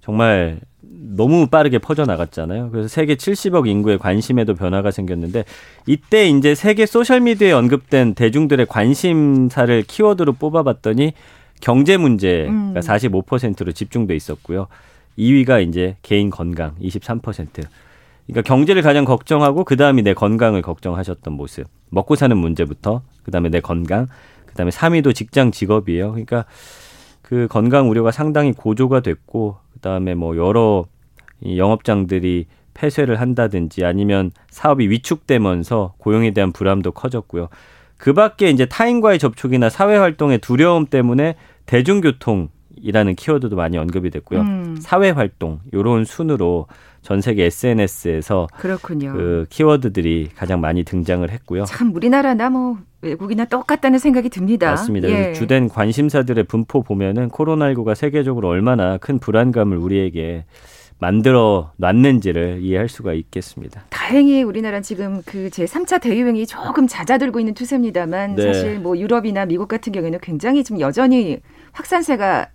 정말 0.00 0.60
너무 0.92 1.46
빠르게 1.46 1.78
퍼져나갔잖아요. 1.78 2.70
그래서 2.70 2.88
세계 2.88 3.14
70억 3.14 3.68
인구의 3.68 3.98
관심에도 3.98 4.54
변화가 4.54 4.90
생겼는데 4.90 5.44
이때 5.86 6.28
이제 6.28 6.56
세계 6.56 6.84
소셜 6.84 7.20
미디어에 7.20 7.52
언급된 7.52 8.14
대중들의 8.14 8.66
관심사를 8.66 9.82
키워드로 9.84 10.32
뽑아봤더니 10.34 11.12
경제 11.60 11.96
문제가 11.96 12.50
음. 12.50 12.74
45%로 12.74 13.70
집중돼 13.70 14.16
있었고요. 14.16 14.66
2위가 15.16 15.66
이제 15.68 15.96
개인 16.02 16.30
건강 16.30 16.74
23%. 16.80 17.62
그러니까 18.26 18.42
경제를 18.42 18.82
가장 18.82 19.04
걱정하고 19.04 19.64
그 19.64 19.76
다음이 19.76 20.02
내 20.02 20.12
건강을 20.14 20.62
걱정하셨던 20.62 21.34
모습. 21.34 21.66
먹고 21.90 22.16
사는 22.16 22.36
문제부터 22.36 23.02
그 23.22 23.30
다음에 23.30 23.48
내 23.48 23.60
건강. 23.60 24.06
그 24.46 24.54
다음에 24.54 24.70
3위도 24.70 25.14
직장 25.14 25.52
직업이에요. 25.52 26.10
그러니까 26.10 26.46
그 27.22 27.46
건강 27.48 27.88
우려가 27.88 28.10
상당히 28.10 28.52
고조가 28.52 29.00
됐고 29.00 29.58
그 29.80 29.82
다음에 29.82 30.14
뭐 30.14 30.36
여러 30.36 30.84
이 31.40 31.58
영업장들이 31.58 32.46
폐쇄를 32.74 33.18
한다든지 33.18 33.82
아니면 33.82 34.30
사업이 34.50 34.90
위축되면서 34.90 35.94
고용에 35.96 36.32
대한 36.32 36.52
불안도 36.52 36.92
커졌고요. 36.92 37.48
그 37.96 38.12
밖에 38.12 38.50
이제 38.50 38.66
타인과의 38.66 39.18
접촉이나 39.18 39.70
사회 39.70 39.96
활동의 39.96 40.38
두려움 40.38 40.84
때문에 40.86 41.34
대중교통 41.64 42.50
이라는 42.76 43.14
키워드도 43.14 43.56
많이 43.56 43.78
언급이 43.78 44.10
됐고요. 44.10 44.40
음. 44.40 44.76
사회 44.78 45.10
활동 45.10 45.60
요런 45.72 46.04
순으로 46.04 46.66
전 47.02 47.20
세계 47.20 47.44
SNS에서 47.44 48.46
그렇군요. 48.58 49.12
그 49.12 49.46
키워드들이 49.50 50.30
가장 50.36 50.60
많이 50.60 50.84
등장을 50.84 51.28
했고요. 51.28 51.64
참 51.64 51.94
우리나라나 51.94 52.50
뭐 52.50 52.78
외국이나 53.02 53.44
똑같다는 53.46 53.98
생각이 53.98 54.28
듭니다. 54.28 54.70
맞습니다. 54.70 55.08
예. 55.08 55.32
주된 55.32 55.68
관심사들의 55.68 56.44
분포 56.44 56.82
보면은 56.82 57.28
코로나19가 57.30 57.94
세계적으로 57.94 58.48
얼마나 58.48 58.98
큰 58.98 59.18
불안감을 59.18 59.78
우리에게 59.78 60.44
만들어 60.98 61.72
놨는지를 61.78 62.58
이해할 62.60 62.90
수가 62.90 63.14
있겠습니다. 63.14 63.84
다행히 63.88 64.42
우리나라는 64.42 64.82
지금 64.82 65.22
그 65.24 65.48
제3차 65.48 66.02
대유행이 66.02 66.46
조금 66.46 66.86
잦아들고 66.86 67.40
있는 67.40 67.54
추세입니다만 67.54 68.34
네. 68.34 68.42
사실 68.42 68.78
뭐 68.78 68.98
유럽이나 68.98 69.46
미국 69.46 69.66
같은 69.66 69.92
경우에는 69.92 70.18
굉장히 70.20 70.62
좀 70.62 70.78
여전히 70.78 71.40
확산세가 71.72 72.50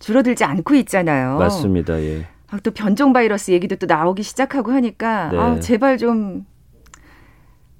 줄어들지 0.00 0.44
않고 0.44 0.74
있잖아요. 0.74 1.38
맞습니다. 1.38 1.98
예. 2.02 2.26
아, 2.50 2.58
또 2.62 2.70
변종 2.70 3.12
바이러스 3.12 3.50
얘기도 3.50 3.76
또 3.76 3.86
나오기 3.86 4.22
시작하고 4.22 4.72
하니까 4.72 5.28
네. 5.30 5.38
아, 5.38 5.60
제발 5.60 5.98
좀 5.98 6.46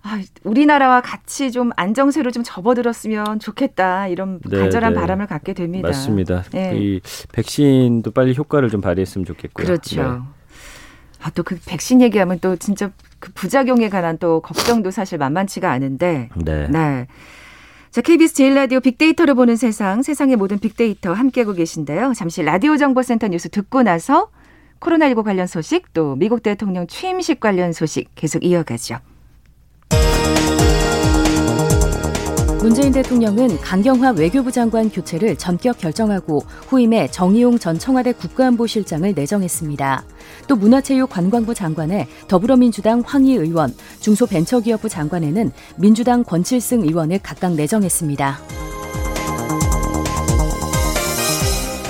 아, 0.03 0.21
우리나라와 0.45 1.01
같이 1.01 1.51
좀 1.51 1.71
안정세로 1.77 2.31
좀 2.31 2.43
접어들었으면 2.45 3.41
좋겠다 3.41 4.09
이런 4.09 4.41
네, 4.49 4.59
간절한 4.59 4.95
네. 4.95 5.01
바람을 5.01 5.27
갖게 5.27 5.53
됩니다. 5.55 5.89
맞습니다. 5.89 6.45
네. 6.53 6.73
이 6.77 7.01
백신도 7.33 8.11
빨리 8.13 8.35
효과를 8.37 8.69
좀 8.71 8.81
발휘했으면 8.81 9.25
좋겠고요. 9.25 9.67
그렇죠. 9.67 10.03
네. 10.03 10.19
아, 11.21 11.31
또 11.31 11.43
그 11.43 11.59
백신 11.67 12.01
얘기하면 12.01 12.39
또 12.41 12.57
진짜 12.57 12.93
그 13.19 13.33
부작용에 13.33 13.89
관한 13.89 14.19
또 14.19 14.41
걱정도 14.41 14.91
사실 14.91 15.19
만만치가 15.19 15.71
않은데. 15.71 16.29
네. 16.37 16.69
네. 16.69 17.07
자, 17.91 18.03
KBS 18.03 18.35
제일 18.35 18.55
라디오 18.55 18.81
빅데이터를 18.81 19.35
보는 19.35 19.57
세상, 19.57 20.03
세상의 20.03 20.37
모든 20.37 20.59
빅데이터 20.59 21.13
함께하고 21.15 21.55
계신데요. 21.55 22.13
잠시 22.15 22.43
라디오 22.43 22.77
정보센터 22.77 23.29
뉴스 23.29 23.49
듣고 23.49 23.83
나서 23.83 24.29
코로나19 24.81 25.25
관련 25.25 25.47
소식 25.47 25.93
또 25.93 26.15
미국 26.17 26.43
대통령 26.43 26.87
취임식 26.87 27.41
관련 27.41 27.73
소식 27.73 28.15
계속 28.15 28.45
이어가죠. 28.45 28.99
문재인 32.61 32.93
대통령은 32.93 33.61
강경화 33.61 34.11
외교부 34.11 34.51
장관 34.51 34.91
교체를 34.91 35.37
전격 35.37 35.79
결정하고 35.79 36.41
후임에 36.67 37.07
정의용 37.09 37.59
전 37.59 37.79
청와대 37.79 38.13
국가안보실장을 38.13 39.15
내정했습니다. 39.15 40.05
또 40.49 40.57
문화체육관광부 40.57 41.55
장관에 41.55 42.09
더불어민주당 42.27 43.03
황희 43.07 43.37
의원, 43.37 43.73
중소벤처기업부 44.01 44.89
장관에는 44.89 45.53
민주당 45.77 46.25
권칠승 46.25 46.83
의원을 46.83 47.21
각각 47.23 47.55
내정했습니다. 47.55 48.68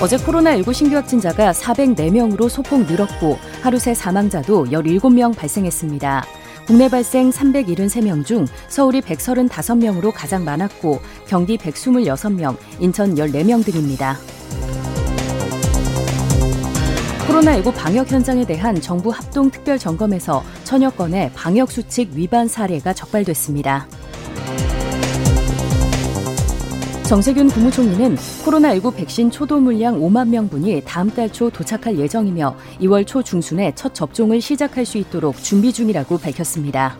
어제 0.01 0.15
코로나19 0.15 0.73
신규 0.73 0.95
확진자가 0.95 1.51
404명으로 1.51 2.47
소폭 2.47 2.85
늘었고 2.85 3.37
하루 3.61 3.77
새 3.77 3.93
사망자도 3.93 4.67
17명 4.67 5.35
발생했습니다. 5.35 6.25
국내 6.65 6.87
발생 6.87 7.31
373명 7.31 8.25
중 8.25 8.45
서울이 8.69 9.01
135명으로 9.01 10.13
가장 10.15 10.45
많았고 10.45 11.01
경기 11.27 11.57
126명, 11.57 12.55
인천 12.79 13.15
14명 13.15 13.65
등입니다. 13.65 14.17
코로나19 17.27 17.73
방역 17.75 18.09
현장에 18.09 18.45
대한 18.45 18.79
정부 18.79 19.09
합동 19.09 19.51
특별 19.51 19.77
점검에서 19.77 20.43
천여 20.63 20.91
건의 20.91 21.29
방역 21.35 21.71
수칙 21.71 22.11
위반 22.13 22.47
사례가 22.47 22.93
적발됐습니다. 22.93 23.85
정세균 27.09 27.47
국무총리는 27.47 28.15
코로나19 28.15 28.95
백신 28.95 29.31
초도 29.31 29.59
물량 29.59 29.99
5만 29.99 30.27
명분이 30.27 30.83
다음 30.85 31.09
달 31.09 31.27
초 31.31 31.49
도착할 31.49 31.97
예정이며 31.97 32.55
2월 32.81 33.07
초 33.07 33.23
중순에 33.23 33.71
첫 33.73 33.95
접종을 33.95 34.39
시작할 34.41 34.85
수 34.85 34.99
있도록 34.99 35.35
준비 35.41 35.73
중이라고 35.73 36.19
밝혔습니다. 36.19 36.95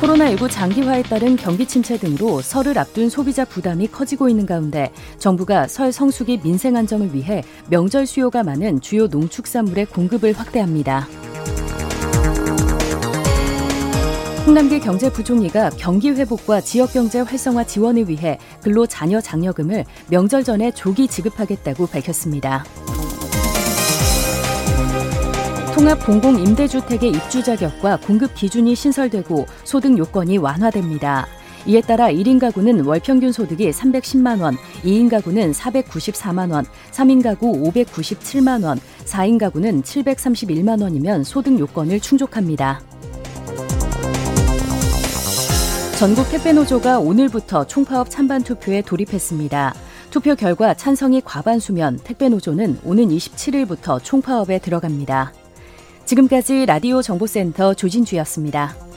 코로나19 0.00 0.48
장기화에 0.48 1.02
따른 1.02 1.34
경기 1.34 1.66
침체 1.66 1.98
등으로 1.98 2.42
설을 2.42 2.78
앞둔 2.78 3.08
소비자 3.08 3.44
부담이 3.44 3.88
커지고 3.88 4.28
있는 4.28 4.46
가운데 4.46 4.92
정부가 5.18 5.66
설 5.66 5.90
성수기 5.90 6.42
민생 6.44 6.76
안정을 6.76 7.12
위해 7.12 7.42
명절 7.70 8.06
수요가 8.06 8.44
많은 8.44 8.80
주요 8.80 9.08
농축산물의 9.08 9.86
공급을 9.86 10.32
확대합니다. 10.32 11.08
홍남기 14.46 14.80
경제부총리가 14.80 15.70
경기 15.76 16.10
회복과 16.10 16.62
지역 16.62 16.94
경제 16.94 17.20
활성화 17.20 17.64
지원을 17.64 18.08
위해 18.08 18.38
근로 18.62 18.86
자녀 18.86 19.20
장려금을 19.20 19.84
명절 20.08 20.44
전에 20.44 20.70
조기 20.72 21.06
지급하겠다고 21.06 21.86
밝혔습니다. 21.86 22.64
통합 25.74 26.04
공공 26.04 26.38
임대주택의 26.38 27.10
입주 27.10 27.42
자격과 27.42 28.00
공급 28.00 28.34
기준이 28.34 28.74
신설되고 28.74 29.46
소득 29.64 29.96
요건이 29.96 30.38
완화됩니다. 30.38 31.26
이에 31.66 31.82
따라 31.82 32.10
1인 32.10 32.40
가구는 32.40 32.86
월 32.86 33.00
평균 33.00 33.32
소득이 33.32 33.70
310만 33.70 34.40
원, 34.40 34.56
2인 34.82 35.10
가구는 35.10 35.52
494만 35.52 36.50
원, 36.50 36.64
3인 36.90 37.22
가구 37.22 37.52
597만 37.52 38.64
원, 38.64 38.80
4인 39.04 39.38
가구는 39.38 39.82
731만 39.82 40.82
원이면 40.82 41.24
소득 41.24 41.58
요건을 41.58 42.00
충족합니다. 42.00 42.80
전국 46.00 46.30
택배노조가 46.30 46.98
오늘부터 46.98 47.66
총파업 47.66 48.08
찬반 48.08 48.42
투표에 48.42 48.80
돌입했습니다. 48.80 49.74
투표 50.10 50.34
결과 50.34 50.72
찬성이 50.72 51.20
과반수면 51.20 51.98
택배노조는 52.02 52.78
오는 52.84 53.08
27일부터 53.10 54.02
총파업에 54.02 54.60
들어갑니다. 54.60 55.34
지금까지 56.06 56.64
라디오 56.64 57.02
정보센터 57.02 57.74
조진주였습니다. 57.74 58.89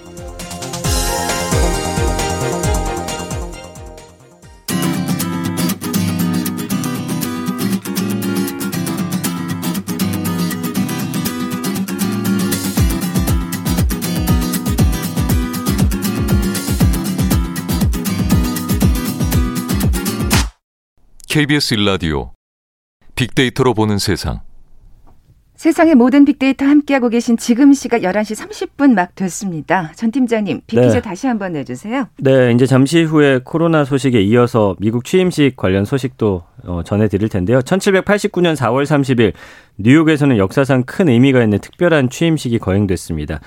KBS 21.34 21.74
일라디오 21.74 22.30
빅데이터로 23.16 23.74
보는 23.74 23.98
세상. 23.98 24.42
세상의 25.56 25.96
모든 25.96 26.26
빅데이터 26.26 26.64
함께하고 26.64 27.10
계신 27.10 27.38
지금 27.38 27.74
시각 27.74 28.02
11시 28.02 28.36
30분 28.36 28.94
막 28.94 29.16
됐습니다. 29.16 29.92
전 29.96 30.12
팀장님, 30.12 30.62
빅퀴즈 30.68 30.94
네. 30.94 31.02
다시 31.02 31.26
한번 31.26 31.54
내주세요. 31.54 32.06
네, 32.20 32.52
이제 32.52 32.68
잠시 32.68 33.02
후에 33.02 33.40
코로나 33.44 33.84
소식에 33.84 34.22
이어서 34.22 34.76
미국 34.78 35.06
취임식 35.06 35.56
관련 35.56 35.86
소식도 35.86 36.44
어, 36.66 36.84
전해드릴 36.86 37.30
텐데요. 37.30 37.62
1789년 37.62 38.56
4월 38.56 38.84
30일 38.84 39.34
뉴욕에서는 39.78 40.38
역사상 40.38 40.84
큰 40.84 41.10
의미가 41.10 41.42
있는 41.42 41.58
특별한 41.58 42.12
취임식이 42.12 42.60
거행됐습니다. 42.60 43.40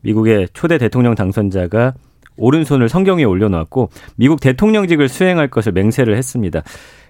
미국의 0.00 0.48
초대 0.54 0.78
대통령 0.78 1.14
당선자가 1.14 1.92
오른손을 2.36 2.88
성경 2.88 3.18
위에 3.18 3.24
올려놓았고 3.24 3.90
미국 4.16 4.40
대통령직을 4.40 5.10
수행할 5.10 5.48
것을 5.48 5.72
맹세를 5.72 6.16
했습니다. 6.16 6.62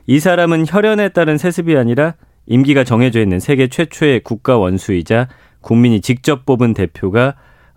이 0.06 0.20
사람은 0.20 0.66
혈연에 0.68 1.10
따른 1.10 1.38
세습이 1.38 1.76
아니라 1.76 2.14
임기가 2.46 2.84
정해져 2.84 3.20
있는 3.20 3.40
세계 3.40 3.68
최초의 3.68 4.20
국가 4.20 4.58
원수이자 4.58 5.28
국민이 5.62 6.00
직접 6.02 6.44
뽑은 6.44 6.74
대표가 6.74 7.36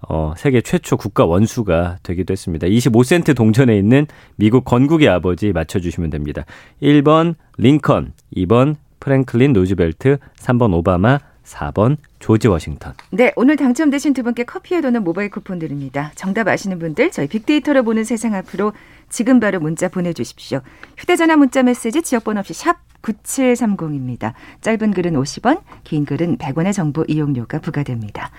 어, 0.10 0.34
세계 0.38 0.62
최초 0.62 0.98
국가 0.98 1.26
원수가 1.26 1.98
되기도 2.04 2.34
했습니다. 2.34 2.68
25센트 2.68 3.36
동전에 3.36 3.78
있는 3.78 4.06
미국 4.36 4.66
건국의 4.66 5.08
아버지 5.08 5.52
맞춰주시면 5.54 6.10
됩니다. 6.10 6.44
1번 6.82 7.36
링컨, 7.58 8.14
2번 8.36 8.76
프랭클린 9.00 9.54
루즈벨트, 9.54 10.18
3번 10.40 10.74
오바마, 10.74 11.20
4번 11.44 11.98
조지 12.28 12.50
워싱턴. 12.50 12.92
네, 13.10 13.32
오늘 13.38 13.56
당첨되신 13.56 14.14
두 14.14 14.22
분께 14.22 14.44
커피에 14.44 14.82
도는 14.82 15.06
모바일 15.06 15.30
쿠폰 15.30 15.60
드립니다. 15.60 16.12
정답 16.16 16.50
아시는 16.50 16.78
분들 16.78 17.10
저희 17.12 17.26
빅데이터로 17.26 17.84
보는 17.84 18.04
세상 18.04 18.36
앞으로 18.36 18.74
지금 19.08 19.40
바로 19.40 19.62
문자 19.62 19.88
보내주십시오. 19.88 20.60
휴대전화 20.98 21.38
문자 21.38 21.64
메시지 21.64 22.02
지역번호 22.02 22.42
없이 22.42 22.54
샵 22.54 22.80
9730입니다. 23.02 24.34
짧은 24.60 24.92
글은 24.92 25.14
50원, 25.14 25.62
긴 25.86 26.04
글은 26.04 26.38
100원의 26.38 26.74
정보 26.74 27.06
이용료가 27.08 27.60
부과됩니다. 27.60 28.32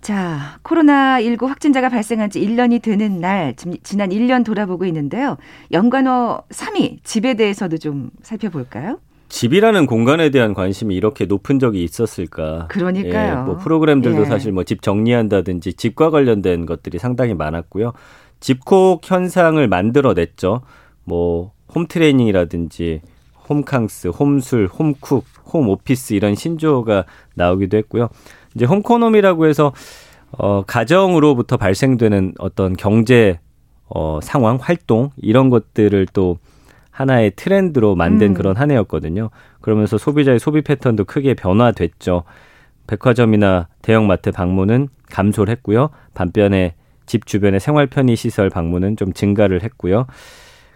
자, 0.00 0.58
코로나19 0.62 1.48
확진자가 1.48 1.90
발생한 1.90 2.30
지 2.30 2.40
1년이 2.40 2.80
되는 2.80 3.20
날, 3.20 3.54
지- 3.56 3.78
지난 3.82 4.08
1년 4.08 4.42
돌아보고 4.42 4.86
있는데요. 4.86 5.36
연관어 5.70 6.44
3위, 6.48 7.00
집에 7.04 7.34
대해서도 7.34 7.76
좀 7.76 8.08
살펴볼까요? 8.22 9.00
집이라는 9.28 9.86
공간에 9.86 10.30
대한 10.30 10.54
관심이 10.54 10.94
이렇게 10.94 11.26
높은 11.26 11.58
적이 11.58 11.82
있었을까? 11.84 12.68
그러니까요. 12.68 13.38
예, 13.40 13.44
뭐 13.44 13.56
프로그램들도 13.56 14.22
예. 14.22 14.24
사실 14.24 14.52
뭐 14.52 14.64
집 14.64 14.82
정리한다든지 14.82 15.74
집과 15.74 16.10
관련된 16.10 16.66
것들이 16.66 16.98
상당히 16.98 17.34
많았고요. 17.34 17.92
집콕 18.40 19.00
현상을 19.04 19.66
만들어냈죠. 19.66 20.62
뭐 21.04 21.52
홈트레이닝이라든지 21.74 23.00
홈캉스, 23.48 24.08
홈술, 24.08 24.66
홈쿡, 24.66 25.24
홈오피스 25.52 26.14
이런 26.14 26.34
신조어가 26.34 27.04
나오기도 27.34 27.76
했고요. 27.78 28.08
이제 28.54 28.64
홈코노미라고 28.64 29.46
해서 29.46 29.72
어 30.32 30.62
가정으로부터 30.66 31.56
발생되는 31.56 32.34
어떤 32.38 32.76
경제 32.76 33.38
어 33.88 34.18
상황, 34.22 34.56
활동 34.60 35.10
이런 35.16 35.48
것들을 35.50 36.08
또 36.12 36.38
하나의 36.96 37.32
트렌드로 37.36 37.94
만든 37.94 38.28
음. 38.28 38.34
그런 38.34 38.56
한 38.56 38.70
해였거든요. 38.70 39.28
그러면서 39.60 39.98
소비자의 39.98 40.38
소비 40.38 40.62
패턴도 40.62 41.04
크게 41.04 41.34
변화됐죠. 41.34 42.24
백화점이나 42.86 43.68
대형마트 43.82 44.30
방문은 44.30 44.88
감소를 45.10 45.52
했고요. 45.52 45.90
반면에 46.14 46.74
집 47.04 47.26
주변의 47.26 47.60
생활 47.60 47.86
편의 47.86 48.16
시설 48.16 48.48
방문은 48.48 48.96
좀 48.96 49.12
증가를 49.12 49.62
했고요. 49.62 50.06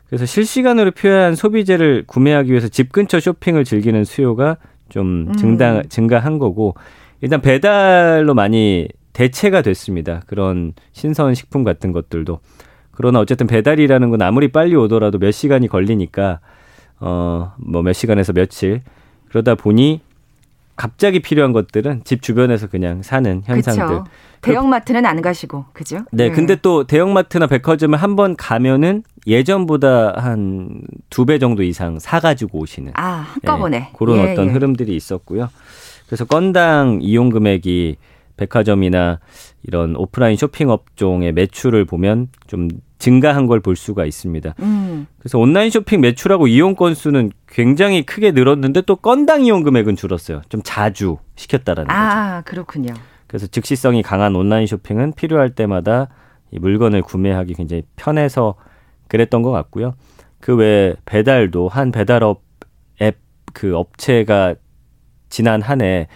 그래서 0.08 0.26
실시간으로 0.26 0.90
필요한 0.90 1.34
소비재를 1.34 2.04
구매하기 2.06 2.50
위해서 2.50 2.68
집 2.68 2.92
근처 2.92 3.18
쇼핑을 3.18 3.64
즐기는 3.64 4.04
수요가 4.04 4.58
좀 4.90 5.28
음. 5.28 5.32
증가, 5.36 5.82
증가한 5.88 6.38
거고 6.38 6.74
일단 7.22 7.40
배달로 7.40 8.34
많이 8.34 8.88
대체가 9.14 9.62
됐습니다. 9.62 10.20
그런 10.26 10.74
신선 10.92 11.34
식품 11.34 11.64
같은 11.64 11.92
것들도. 11.92 12.40
그러나 13.00 13.18
어쨌든 13.18 13.46
배달이라는 13.46 14.10
건 14.10 14.20
아무리 14.20 14.48
빨리 14.48 14.76
오더라도 14.76 15.18
몇 15.18 15.30
시간이 15.30 15.68
걸리니까 15.68 16.40
어 17.00 17.52
뭐 17.56 17.82
몇 17.82 17.94
시간에서 17.94 18.34
며칠 18.34 18.82
그러다 19.30 19.54
보니 19.54 20.02
갑자기 20.76 21.20
필요한 21.20 21.52
것들은 21.54 22.02
집 22.04 22.20
주변에서 22.20 22.66
그냥 22.66 23.00
사는 23.02 23.40
현상들. 23.46 23.86
그렇죠. 23.86 24.04
대형마트는 24.42 25.04
안 25.04 25.20
가시고, 25.20 25.66
그죠? 25.74 25.98
네, 26.10 26.30
근데 26.30 26.56
또 26.56 26.84
대형마트나 26.84 27.46
백화점을 27.46 27.96
한번 27.98 28.34
가면은 28.36 29.02
예전보다 29.26 30.14
한 30.16 30.82
두 31.10 31.24
배 31.26 31.38
정도 31.38 31.62
이상 31.62 31.98
사 31.98 32.20
가지고 32.20 32.60
오시는 32.60 32.92
아, 32.96 33.26
한꺼번에. 33.32 33.76
예, 33.76 33.96
그런 33.98 34.18
예, 34.18 34.32
어떤 34.32 34.48
예. 34.48 34.52
흐름들이 34.52 34.94
있었고요. 34.96 35.48
그래서 36.06 36.24
건당 36.24 36.98
이용 37.02 37.28
금액이 37.30 37.96
백화점이나 38.38 39.20
이런 39.62 39.96
오프라인 39.96 40.36
쇼핑 40.38 40.70
업종의 40.70 41.32
매출을 41.32 41.84
보면 41.84 42.28
좀 42.46 42.68
증가한 43.00 43.46
걸 43.48 43.60
볼 43.60 43.74
수가 43.74 44.04
있습니다. 44.04 44.54
음, 44.60 45.06
그래서 45.18 45.38
온라인 45.38 45.70
쇼핑 45.70 46.00
매출하고 46.00 46.46
이용 46.46 46.76
건수는 46.76 47.32
굉장히 47.48 48.04
크게 48.04 48.30
늘었는데 48.30 48.82
또 48.82 48.94
건당 48.96 49.44
이용 49.44 49.62
금액은 49.64 49.96
줄었어요. 49.96 50.42
좀 50.48 50.60
자주 50.64 51.16
시켰다라는 51.34 51.88
거죠. 51.88 51.98
아, 51.98 52.42
그렇군요. 52.42 52.94
그래서 53.26 53.46
즉시성이 53.48 54.02
강한 54.02 54.36
온라인 54.36 54.66
쇼핑은 54.66 55.14
필요할 55.14 55.50
때마다 55.56 56.08
이 56.52 56.58
물건을 56.58 57.02
구매하기 57.02 57.54
굉장히 57.54 57.82
편해서 57.96 58.54
그랬던 59.08 59.42
것 59.42 59.50
같고요. 59.50 59.94
그 60.40 60.54
외에 60.56 60.94
배달도 61.04 61.68
한 61.68 61.90
배달업 61.92 62.42
앱 63.02 63.18
그 63.52 63.76
업체가 63.76 64.54
지난 65.28 65.60
한 65.62 65.80
해 65.82 66.06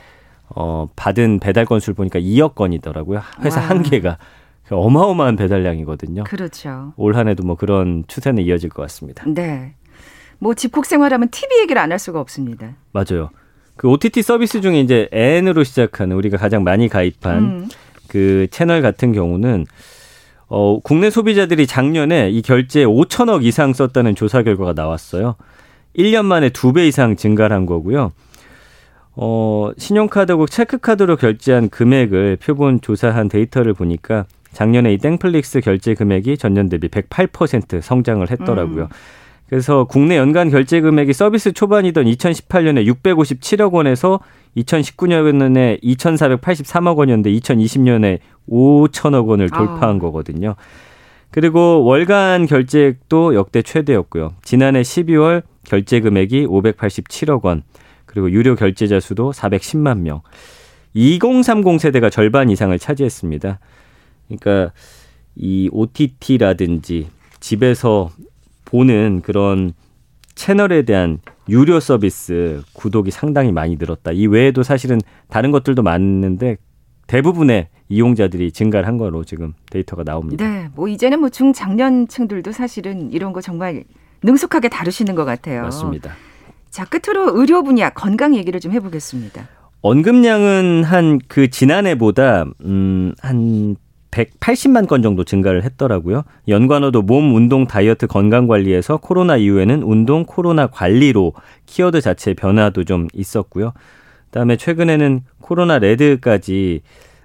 어, 0.56 0.88
받은 0.94 1.40
배달 1.40 1.64
건수를 1.64 1.94
보니까 1.94 2.20
2억 2.20 2.54
건이더라고요. 2.54 3.20
회사 3.42 3.60
와. 3.60 3.68
한 3.70 3.82
개가 3.82 4.18
어마어마한 4.70 5.36
배달량이거든요. 5.36 6.24
그렇죠. 6.24 6.92
올 6.96 7.16
한 7.16 7.28
해도 7.28 7.42
뭐 7.44 7.56
그런 7.56 8.04
추세는 8.08 8.42
이어질 8.44 8.70
것 8.70 8.82
같습니다. 8.82 9.24
네. 9.26 9.74
뭐 10.38 10.54
집콕 10.54 10.86
생활하면 10.86 11.28
TV 11.30 11.60
얘기를 11.60 11.80
안 11.80 11.92
할 11.92 11.98
수가 11.98 12.20
없습니다. 12.20 12.74
맞아요. 12.92 13.30
그 13.76 13.88
OTT 13.88 14.22
서비스 14.22 14.60
중에 14.60 14.80
이제 14.80 15.08
N으로 15.12 15.64
시작하는 15.64 16.16
우리가 16.16 16.36
가장 16.38 16.62
많이 16.64 16.88
가입한 16.88 17.38
음, 17.38 17.68
그 18.08 18.46
채널 18.50 18.82
같은 18.82 19.12
경우는 19.12 19.66
어, 20.46 20.78
국내 20.80 21.10
소비자들이 21.10 21.66
작년에 21.66 22.30
이 22.30 22.40
결제에 22.42 22.84
5천억 22.84 23.44
이상 23.44 23.72
썼다는 23.72 24.14
조사 24.14 24.42
결과가 24.42 24.72
나왔어요. 24.74 25.34
1년 25.96 26.24
만에 26.24 26.50
2배 26.50 26.86
이상 26.86 27.16
증가한 27.16 27.50
를 27.60 27.66
거고요. 27.66 28.12
어, 29.16 29.70
신용카드고 29.76 30.46
체크카드로 30.46 31.16
결제한 31.16 31.68
금액을 31.68 32.38
표본 32.42 32.80
조사한 32.80 33.28
데이터를 33.28 33.72
보니까 33.74 34.26
작년에 34.54 34.94
이 34.94 34.98
땡플릭스 34.98 35.60
결제 35.60 35.94
금액이 35.94 36.38
전년 36.38 36.68
대비 36.68 36.88
108% 36.88 37.82
성장을 37.82 38.28
했더라고요. 38.30 38.84
음. 38.84 38.88
그래서 39.48 39.84
국내 39.84 40.16
연간 40.16 40.48
결제 40.48 40.80
금액이 40.80 41.12
서비스 41.12 41.52
초반이던 41.52 42.06
2018년에 42.06 42.86
657억 42.86 43.72
원에서 43.72 44.20
2019년에 44.56 45.82
2,483억 45.82 46.96
원이었는데 46.96 47.30
2020년에 47.32 48.18
5천억 48.48 49.26
원을 49.26 49.50
돌파한 49.50 49.96
아. 49.96 49.98
거거든요. 49.98 50.54
그리고 51.30 51.84
월간 51.84 52.46
결제액도 52.46 53.34
역대 53.34 53.60
최대였고요. 53.60 54.34
지난해 54.42 54.82
12월 54.82 55.42
결제 55.64 56.00
금액이 56.00 56.46
587억 56.46 57.44
원, 57.44 57.64
그리고 58.06 58.30
유료 58.30 58.54
결제자 58.54 59.00
수도 59.00 59.32
410만 59.32 59.98
명. 59.98 60.22
2030 60.94 61.80
세대가 61.80 62.08
절반 62.08 62.50
이상을 62.50 62.78
차지했습니다. 62.78 63.58
그러니까 64.28 64.72
이 65.36 65.68
OTT라든지 65.72 67.08
집에서 67.40 68.10
보는 68.64 69.20
그런 69.22 69.72
채널에 70.34 70.82
대한 70.82 71.18
유료 71.48 71.78
서비스 71.80 72.62
구독이 72.72 73.10
상당히 73.10 73.52
많이 73.52 73.76
늘었다. 73.76 74.12
이 74.12 74.26
외에도 74.26 74.62
사실은 74.62 75.00
다른 75.28 75.50
것들도 75.50 75.82
많은데 75.82 76.56
대부분의 77.06 77.68
이용자들이 77.88 78.50
증가를 78.52 78.86
한 78.86 78.96
거로 78.96 79.24
지금 79.24 79.52
데이터가 79.70 80.04
나옵니다. 80.04 80.44
네, 80.46 80.68
뭐 80.74 80.88
이제는 80.88 81.20
뭐 81.20 81.28
중장년층들도 81.28 82.50
사실은 82.52 83.12
이런 83.12 83.32
거 83.32 83.40
정말 83.40 83.84
능숙하게 84.22 84.70
다루시는 84.70 85.14
것 85.14 85.24
같아요. 85.24 85.62
맞습니다. 85.62 86.12
자, 86.70 86.86
끝으로 86.86 87.38
의료 87.38 87.62
분야 87.62 87.90
건강 87.90 88.34
얘기를 88.34 88.58
좀 88.58 88.72
해보겠습니다. 88.72 89.46
언급량은 89.82 90.82
한 90.84 91.18
그 91.28 91.50
지난해보다 91.50 92.46
음한 92.64 93.76
180만 94.14 94.86
건 94.86 95.02
정도 95.02 95.24
증가를 95.24 95.64
했더라고요. 95.64 96.22
연관어도 96.48 97.02
몸, 97.02 97.34
운동, 97.34 97.66
다이어트, 97.66 98.06
건강 98.06 98.46
관리에서 98.46 98.98
코로나 98.98 99.36
이후에는 99.36 99.82
운동, 99.82 100.24
코로나 100.24 100.66
관리로 100.66 101.32
키워드 101.66 102.00
자체의 102.00 102.34
변화도 102.34 102.84
좀 102.84 103.08
있었고요. 103.12 103.72
그다음에 104.26 104.56
최근에는 104.56 105.22
코로나 105.40 105.78
레드까지 105.78 106.82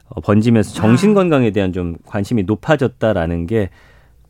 어, 0.10 0.22
번지면서 0.22 0.74
정신 0.74 1.14
건강에 1.14 1.52
대한 1.52 1.72
좀 1.72 1.96
관심이 2.06 2.44
높아졌다라는 2.44 3.48
게 3.48 3.70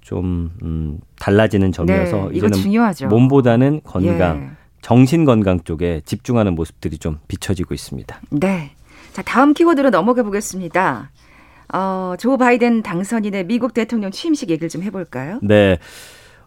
좀 0.10 0.50
음, 0.64 1.00
달라지는 1.20 1.72
점이어서 1.72 2.30
네, 2.32 2.38
이제는 2.38 2.54
중요하죠. 2.54 3.08
몸보다는 3.10 3.82
건강, 3.84 4.42
예. 4.42 4.50
정신 4.82 5.24
건강 5.24 5.60
쪽에 5.64 6.02
집중하는 6.04 6.56
모습들이 6.56 6.98
좀 6.98 7.20
비춰지고 7.28 7.76
있습니다. 7.76 8.20
네. 8.32 8.72
자, 9.14 9.22
다음 9.22 9.54
키워드로 9.54 9.92
넘어가 9.92 10.24
보겠습니다. 10.24 11.12
어, 11.74 12.16
조 12.18 12.38
바이든 12.38 12.84
당선인의 12.84 13.46
미국 13.46 13.74
대통령 13.74 14.12
취임식 14.12 14.50
얘기를 14.50 14.70
좀 14.70 14.84
해볼까요? 14.84 15.40
네. 15.42 15.78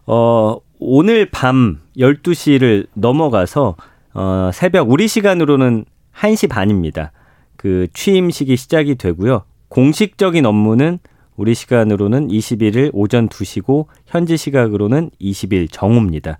어, 0.05 0.57
오늘 0.79 1.29
밤 1.29 1.79
12시를 1.97 2.87
넘어가서 2.93 3.75
어, 4.13 4.49
새벽 4.53 4.89
우리 4.89 5.07
시간으로는 5.07 5.85
1시 6.15 6.49
반입니다. 6.49 7.11
그 7.55 7.87
취임식이 7.93 8.57
시작이 8.57 8.95
되고요. 8.95 9.43
공식적인 9.69 10.45
업무는 10.45 10.99
우리 11.35 11.55
시간으로는 11.55 12.27
21일 12.27 12.91
오전 12.93 13.27
2시고 13.27 13.87
현지 14.05 14.37
시각으로는 14.37 15.09
20일 15.19 15.67
정오입니다. 15.71 16.37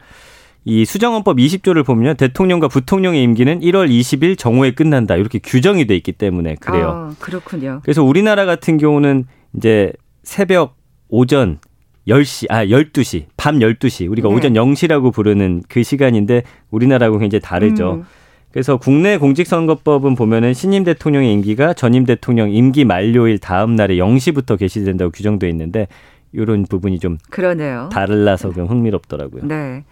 이 0.66 0.86
수정헌법 0.86 1.38
20조를 1.38 1.86
보면 1.86 2.16
대통령과 2.16 2.68
부통령의 2.70 3.22
임기는 3.24 3.60
1월 3.60 3.90
20일 3.90 4.38
정오에 4.38 4.72
끝난다. 4.72 5.16
이렇게 5.16 5.40
규정이 5.40 5.88
돼 5.88 5.96
있기 5.98 6.14
때문에 6.14 6.56
그래요. 6.56 7.10
아, 7.12 7.16
그렇군요. 7.20 7.82
그래서 7.84 8.04
우리나라 8.04 8.46
같은 8.46 8.78
경우는 8.78 9.26
이제 9.58 9.92
새벽 10.24 10.76
오전 11.10 11.60
10시, 12.08 12.48
아, 12.50 12.66
12시, 12.66 13.26
밤 13.38 13.60
12시. 13.60 14.10
우리가 14.10 14.30
네. 14.30 14.36
오전 14.36 14.54
0시라고 14.54 15.14
부르는 15.14 15.64
그 15.68 15.84
시간인데 15.84 16.44
우리나라하고 16.72 17.18
굉장히 17.18 17.42
다르죠. 17.42 17.96
음. 17.96 18.04
그래서 18.52 18.78
국내 18.78 19.18
공직선거법은 19.18 20.16
보면은 20.16 20.54
신임 20.54 20.84
대통령의 20.84 21.34
임기가 21.34 21.74
전임 21.74 22.06
대통령 22.06 22.52
임기 22.52 22.86
만료일 22.86 23.40
다음 23.40 23.76
날에 23.76 23.96
0시부터 23.96 24.60
개시된다고 24.60 25.12
규정돼 25.12 25.50
있는데 25.50 25.88
이런 26.34 26.64
부분이 26.64 27.00
좀 27.00 27.18
그러네요. 27.30 27.90
달라서 27.92 28.54
좀 28.54 28.68
흥미롭더라고요. 28.68 29.46
네. 29.46 29.84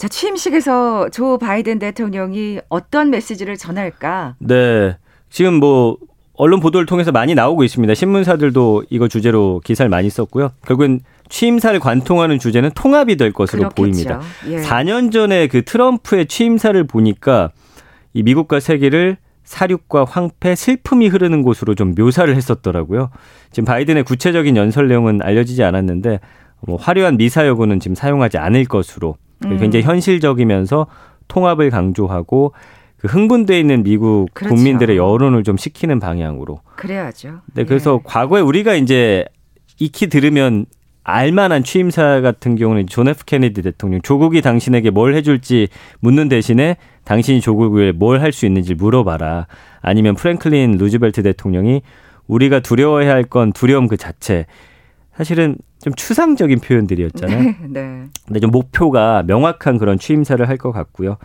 자, 0.00 0.08
취임식에서 0.08 1.10
조 1.10 1.36
바이든 1.36 1.78
대통령이 1.78 2.60
어떤 2.70 3.10
메시지를 3.10 3.58
전할까? 3.58 4.36
네. 4.38 4.96
지금 5.28 5.56
뭐 5.56 5.98
언론 6.32 6.60
보도를 6.60 6.86
통해서 6.86 7.12
많이 7.12 7.34
나오고 7.34 7.64
있습니다. 7.64 7.92
신문사들도 7.92 8.84
이거 8.88 9.08
주제로 9.08 9.60
기사를 9.62 9.90
많이 9.90 10.08
썼고요. 10.08 10.52
결국은 10.64 11.00
취임사를 11.28 11.78
관통하는 11.80 12.38
주제는 12.38 12.70
통합이 12.74 13.16
될 13.16 13.34
것으로 13.34 13.68
그렇겠죠. 13.68 13.74
보입니다. 13.74 14.20
예. 14.48 14.62
4년 14.62 15.12
전에 15.12 15.48
그 15.48 15.66
트럼프의 15.66 16.28
취임사를 16.28 16.82
보니까 16.86 17.50
이 18.14 18.22
미국과 18.22 18.58
세계를 18.58 19.18
사륙과 19.44 20.06
황폐, 20.06 20.54
슬픔이 20.54 21.08
흐르는 21.08 21.42
곳으로 21.42 21.74
좀 21.74 21.94
묘사를 21.94 22.34
했었더라고요. 22.34 23.10
지금 23.52 23.66
바이든의 23.66 24.04
구체적인 24.04 24.56
연설 24.56 24.88
내용은 24.88 25.20
알려지지 25.20 25.62
않았는데 25.62 26.20
뭐 26.62 26.76
화려한 26.76 27.18
미사여구는 27.18 27.80
지금 27.80 27.94
사용하지 27.94 28.38
않을 28.38 28.64
것으로 28.64 29.16
음. 29.44 29.58
굉장히 29.58 29.84
현실적이면서 29.84 30.86
통합을 31.28 31.70
강조하고 31.70 32.52
그 32.98 33.06
흥분돼 33.08 33.58
있는 33.58 33.82
미국 33.82 34.28
그렇죠. 34.34 34.54
국민들의 34.54 34.96
여론을 34.96 35.42
좀 35.44 35.56
식히는 35.56 36.00
방향으로. 36.00 36.60
그래야죠. 36.76 37.40
네, 37.54 37.64
그래서 37.64 37.94
예. 37.94 38.02
과거에 38.04 38.40
우리가 38.42 38.74
이제 38.74 39.24
익히 39.78 40.08
들으면 40.08 40.66
알만한 41.02 41.64
취임사 41.64 42.20
같은 42.20 42.56
경우는 42.56 42.86
존 42.86 43.08
F 43.08 43.24
케네디 43.24 43.62
대통령 43.62 44.02
조국이 44.02 44.42
당신에게 44.42 44.90
뭘 44.90 45.14
해줄지 45.14 45.68
묻는 46.00 46.28
대신에 46.28 46.76
당신이 47.04 47.40
조국을 47.40 47.94
뭘 47.94 48.20
할 48.20 48.32
수 48.32 48.44
있는지 48.44 48.74
물어봐라. 48.74 49.46
아니면 49.80 50.14
프랭클린 50.14 50.72
루즈벨트 50.76 51.22
대통령이 51.22 51.80
우리가 52.26 52.60
두려워해야 52.60 53.12
할 53.12 53.24
건 53.24 53.52
두려움 53.54 53.88
그 53.88 53.96
자체. 53.96 54.44
사실은 55.16 55.56
좀 55.82 55.94
추상적인 55.94 56.60
표현들이었잖아요. 56.60 57.42
네, 57.42 57.56
네. 57.68 58.04
근데 58.26 58.40
좀 58.40 58.50
목표가 58.50 59.22
명확한 59.26 59.78
그런 59.78 59.98
취임사를 59.98 60.46
할 60.48 60.56
것 60.58 60.72
같고요. 60.72 61.16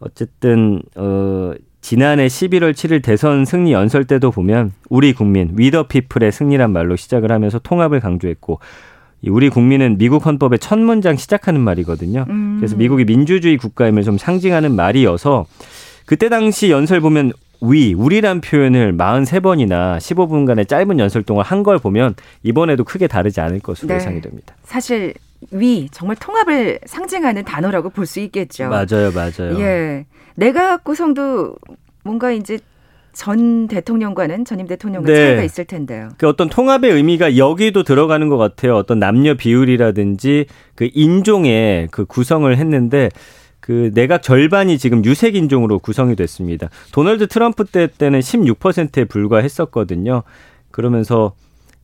어쨌든 0.00 0.80
어 0.96 1.52
지난해 1.80 2.26
11월 2.26 2.72
7일 2.72 3.02
대선 3.02 3.44
승리 3.44 3.72
연설 3.72 4.04
때도 4.04 4.30
보면 4.30 4.72
우리 4.88 5.12
국민 5.12 5.52
위더 5.56 5.86
피플의 5.88 6.30
승리란 6.32 6.72
말로 6.72 6.96
시작을 6.96 7.30
하면서 7.32 7.58
통합을 7.58 8.00
강조했고 8.00 8.60
우리 9.28 9.48
국민은 9.48 9.98
미국 9.98 10.24
헌법의 10.26 10.58
첫 10.60 10.78
문장 10.78 11.16
시작하는 11.16 11.60
말이거든요. 11.60 12.26
음. 12.28 12.56
그래서 12.58 12.76
미국이 12.76 13.04
민주주의 13.04 13.56
국가임을 13.56 14.02
좀 14.02 14.18
상징하는 14.18 14.74
말이어서 14.76 15.46
그때 16.06 16.28
당시 16.28 16.70
연설 16.70 17.00
보면 17.00 17.32
위, 17.70 17.94
우리란 17.94 18.40
표현을 18.40 18.96
43번이나 18.96 19.98
15분간의 19.98 20.68
짧은 20.68 20.98
연설 20.98 21.22
동안 21.22 21.44
한 21.44 21.62
걸 21.64 21.78
보면 21.78 22.14
이번에도 22.42 22.84
크게 22.84 23.06
다르지 23.06 23.40
않을 23.40 23.60
것으로 23.60 23.88
네. 23.88 23.94
예상이 23.96 24.20
됩니다. 24.20 24.54
사실 24.64 25.14
위 25.50 25.88
정말 25.90 26.16
통합을 26.16 26.80
상징하는 26.84 27.44
단어라고 27.44 27.90
볼 27.90 28.06
수 28.06 28.20
있겠죠. 28.20 28.68
맞아요, 28.68 29.10
맞아요. 29.14 29.58
예, 29.60 30.04
내각 30.34 30.84
구성도 30.84 31.54
뭔가 32.02 32.32
이제 32.32 32.58
전 33.14 33.68
대통령과는 33.68 34.44
전임 34.44 34.66
대통령과 34.66 35.06
네. 35.10 35.14
차이가 35.14 35.42
있을 35.44 35.64
텐데요. 35.64 36.08
그 36.18 36.28
어떤 36.28 36.48
통합의 36.48 36.90
의미가 36.90 37.36
여기도 37.36 37.82
들어가는 37.84 38.28
것 38.28 38.36
같아요. 38.36 38.74
어떤 38.76 38.98
남녀 38.98 39.34
비율이라든지 39.34 40.46
그 40.74 40.90
인종의 40.92 41.88
그 41.92 42.04
구성을 42.04 42.54
했는데 42.56 43.08
그 43.64 43.90
내각 43.94 44.22
절반이 44.22 44.76
지금 44.76 45.02
유색 45.06 45.36
인종으로 45.36 45.78
구성이 45.78 46.16
됐습니다. 46.16 46.68
도널드 46.92 47.28
트럼프 47.28 47.64
때 47.64 47.86
때는 47.86 48.20
16%에 48.20 49.06
불과했었거든요. 49.06 50.22
그러면서 50.70 51.32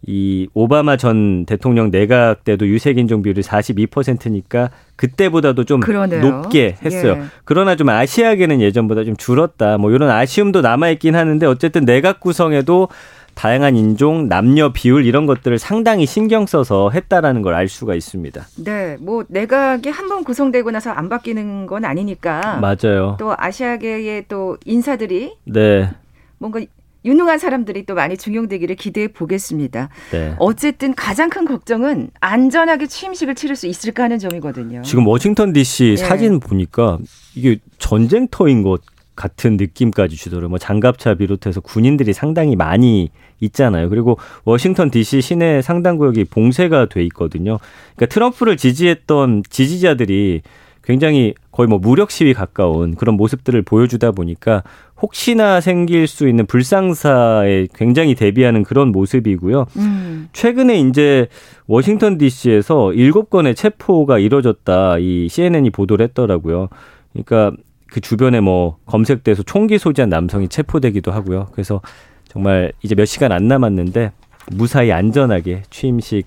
이 0.06 0.46
오바마 0.52 0.98
전 0.98 1.46
대통령 1.46 1.90
내각 1.90 2.44
때도 2.44 2.68
유색 2.68 2.98
인종 2.98 3.22
비율이 3.22 3.40
42%니까 3.40 4.70
그때보다도 4.96 5.64
좀 5.64 5.80
그러네요. 5.80 6.20
높게 6.20 6.76
했어요. 6.84 7.16
예. 7.18 7.22
그러나 7.46 7.76
좀 7.76 7.88
아시아계는 7.88 8.60
예전보다 8.60 9.04
좀 9.04 9.16
줄었다. 9.16 9.78
뭐 9.78 9.90
이런 9.90 10.10
아쉬움도 10.10 10.60
남아 10.60 10.90
있긴 10.90 11.16
하는데 11.16 11.46
어쨌든 11.46 11.86
내각 11.86 12.20
구성에도 12.20 12.88
다양한 13.34 13.76
인종, 13.76 14.28
남녀 14.28 14.72
비율 14.72 15.06
이런 15.06 15.26
것들을 15.26 15.58
상당히 15.58 16.06
신경 16.06 16.46
써서 16.46 16.90
했다라는 16.90 17.42
걸 17.42 17.54
알 17.54 17.68
수가 17.68 17.94
있습니다. 17.94 18.46
네, 18.64 18.96
뭐 19.00 19.24
내각이 19.28 19.88
한 19.88 20.08
번 20.08 20.24
구성되고 20.24 20.70
나서 20.70 20.90
안 20.90 21.08
바뀌는 21.08 21.66
건 21.66 21.84
아니니까. 21.84 22.58
맞아요. 22.60 23.16
또 23.18 23.34
아시아계의 23.36 24.24
또 24.28 24.56
인사들이 24.64 25.34
네. 25.44 25.90
뭔가 26.38 26.60
유능한 27.04 27.38
사람들이 27.38 27.86
또 27.86 27.94
많이 27.94 28.16
중용되기를 28.16 28.76
기대해 28.76 29.08
보겠습니다. 29.08 29.88
네. 30.10 30.34
어쨌든 30.38 30.94
가장 30.94 31.30
큰 31.30 31.46
걱정은 31.46 32.10
안전하게 32.20 32.88
취임식을 32.88 33.34
치를 33.36 33.56
수 33.56 33.66
있을까 33.66 34.02
하는 34.04 34.18
점이거든요. 34.18 34.82
지금 34.82 35.06
워싱턴 35.06 35.52
DC 35.54 35.84
네. 35.84 35.96
사진 35.96 36.40
보니까 36.40 36.98
이게 37.34 37.58
전쟁터인 37.78 38.62
것 38.62 38.82
같은 39.20 39.58
느낌까지 39.58 40.16
주더라고요. 40.16 40.48
뭐 40.48 40.58
장갑차 40.58 41.12
비롯해서 41.12 41.60
군인들이 41.60 42.14
상당히 42.14 42.56
많이 42.56 43.10
있잖아요. 43.40 43.90
그리고 43.90 44.16
워싱턴 44.44 44.90
DC 44.90 45.20
시내 45.20 45.60
상당 45.60 45.98
구역이 45.98 46.24
봉쇄가 46.24 46.86
돼 46.86 47.04
있거든요. 47.04 47.58
그러니까 47.96 48.14
트럼프를 48.14 48.56
지지했던 48.56 49.42
지지자들이 49.50 50.40
굉장히 50.82 51.34
거의 51.52 51.68
뭐 51.68 51.78
무력 51.78 52.10
시위 52.10 52.32
가까운 52.32 52.94
그런 52.94 53.16
모습들을 53.16 53.60
보여주다 53.60 54.12
보니까 54.12 54.62
혹시나 55.02 55.60
생길 55.60 56.06
수 56.06 56.26
있는 56.26 56.46
불상사에 56.46 57.68
굉장히 57.74 58.14
대비하는 58.14 58.64
그런 58.64 58.90
모습이고요. 58.90 59.66
음. 59.76 60.28
최근에 60.32 60.80
이제 60.80 61.28
워싱턴 61.66 62.16
DC에서 62.16 62.94
일곱 62.94 63.28
건의 63.28 63.54
체포가 63.54 64.18
이뤄졌다 64.18 64.98
이 64.98 65.28
CNN이 65.28 65.68
보도를 65.68 66.04
했더라고요. 66.06 66.70
그러니까 67.12 67.52
그 67.90 68.00
주변에 68.00 68.40
뭐 68.40 68.78
검색돼서 68.86 69.42
총기 69.42 69.78
소지한 69.78 70.08
남성이 70.08 70.48
체포되기도 70.48 71.12
하고요. 71.12 71.48
그래서 71.52 71.80
정말 72.28 72.72
이제 72.82 72.94
몇 72.94 73.04
시간 73.04 73.32
안 73.32 73.48
남았는데 73.48 74.12
무사히 74.52 74.92
안전하게 74.92 75.62
취임식 75.70 76.26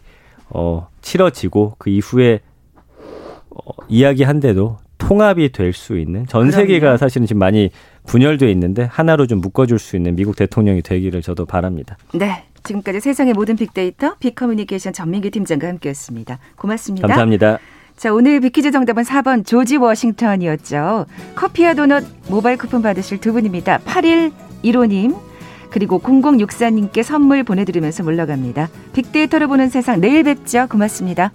어 0.50 0.88
치러지고 1.02 1.76
그 1.78 1.90
이후에 1.90 2.40
어 3.50 3.72
이야기한 3.88 4.40
대로 4.40 4.78
통합이 4.98 5.52
될 5.52 5.74
수 5.74 5.98
있는 5.98 6.26
전 6.28 6.52
세계가 6.52 6.98
사실은 6.98 7.28
지금 7.28 7.40
많이 7.40 7.70
분열돼 8.06 8.50
있는데 8.52 8.84
하나로 8.84 9.28
좀 9.28 9.42
묶어줄 9.42 9.80
수 9.80 9.96
있는 9.96 10.16
미국 10.16 10.36
대통령이 10.36 10.82
되기를 10.82 11.22
저도 11.22 11.46
바랍니다. 11.46 11.98
네. 12.14 12.46
지금까지 12.64 13.02
세상의 13.02 13.34
모든 13.34 13.58
빅데이터 13.58 14.16
빅커뮤니케이션 14.20 14.94
전민기 14.94 15.32
팀장과 15.32 15.68
함께했습니다. 15.68 16.40
고맙습니다. 16.56 17.08
감사합니다. 17.08 17.60
자, 17.98 18.14
오늘 18.14 18.40
빅퀴즈 18.40 18.72
정답은 18.72 19.04
4번 19.04 19.46
조지 19.46 19.78
워싱턴이었죠. 19.78 21.06
커피와 21.36 21.74
도넛 21.74 22.04
모바일 22.30 22.58
쿠폰 22.58 22.82
받으실 22.82 23.20
두 23.20 23.34
분입니다. 23.34 23.80
8115님 23.80 25.16
그리고 25.70 26.00
0064님께 26.00 27.02
선물 27.02 27.44
보내드리면서 27.44 28.04
물러갑니다. 28.04 28.70
빅데이터를 28.94 29.48
보는 29.48 29.70
세상 29.70 30.02
내일 30.02 30.24
뵙죠. 30.24 30.68
고맙습니다. 30.70 31.32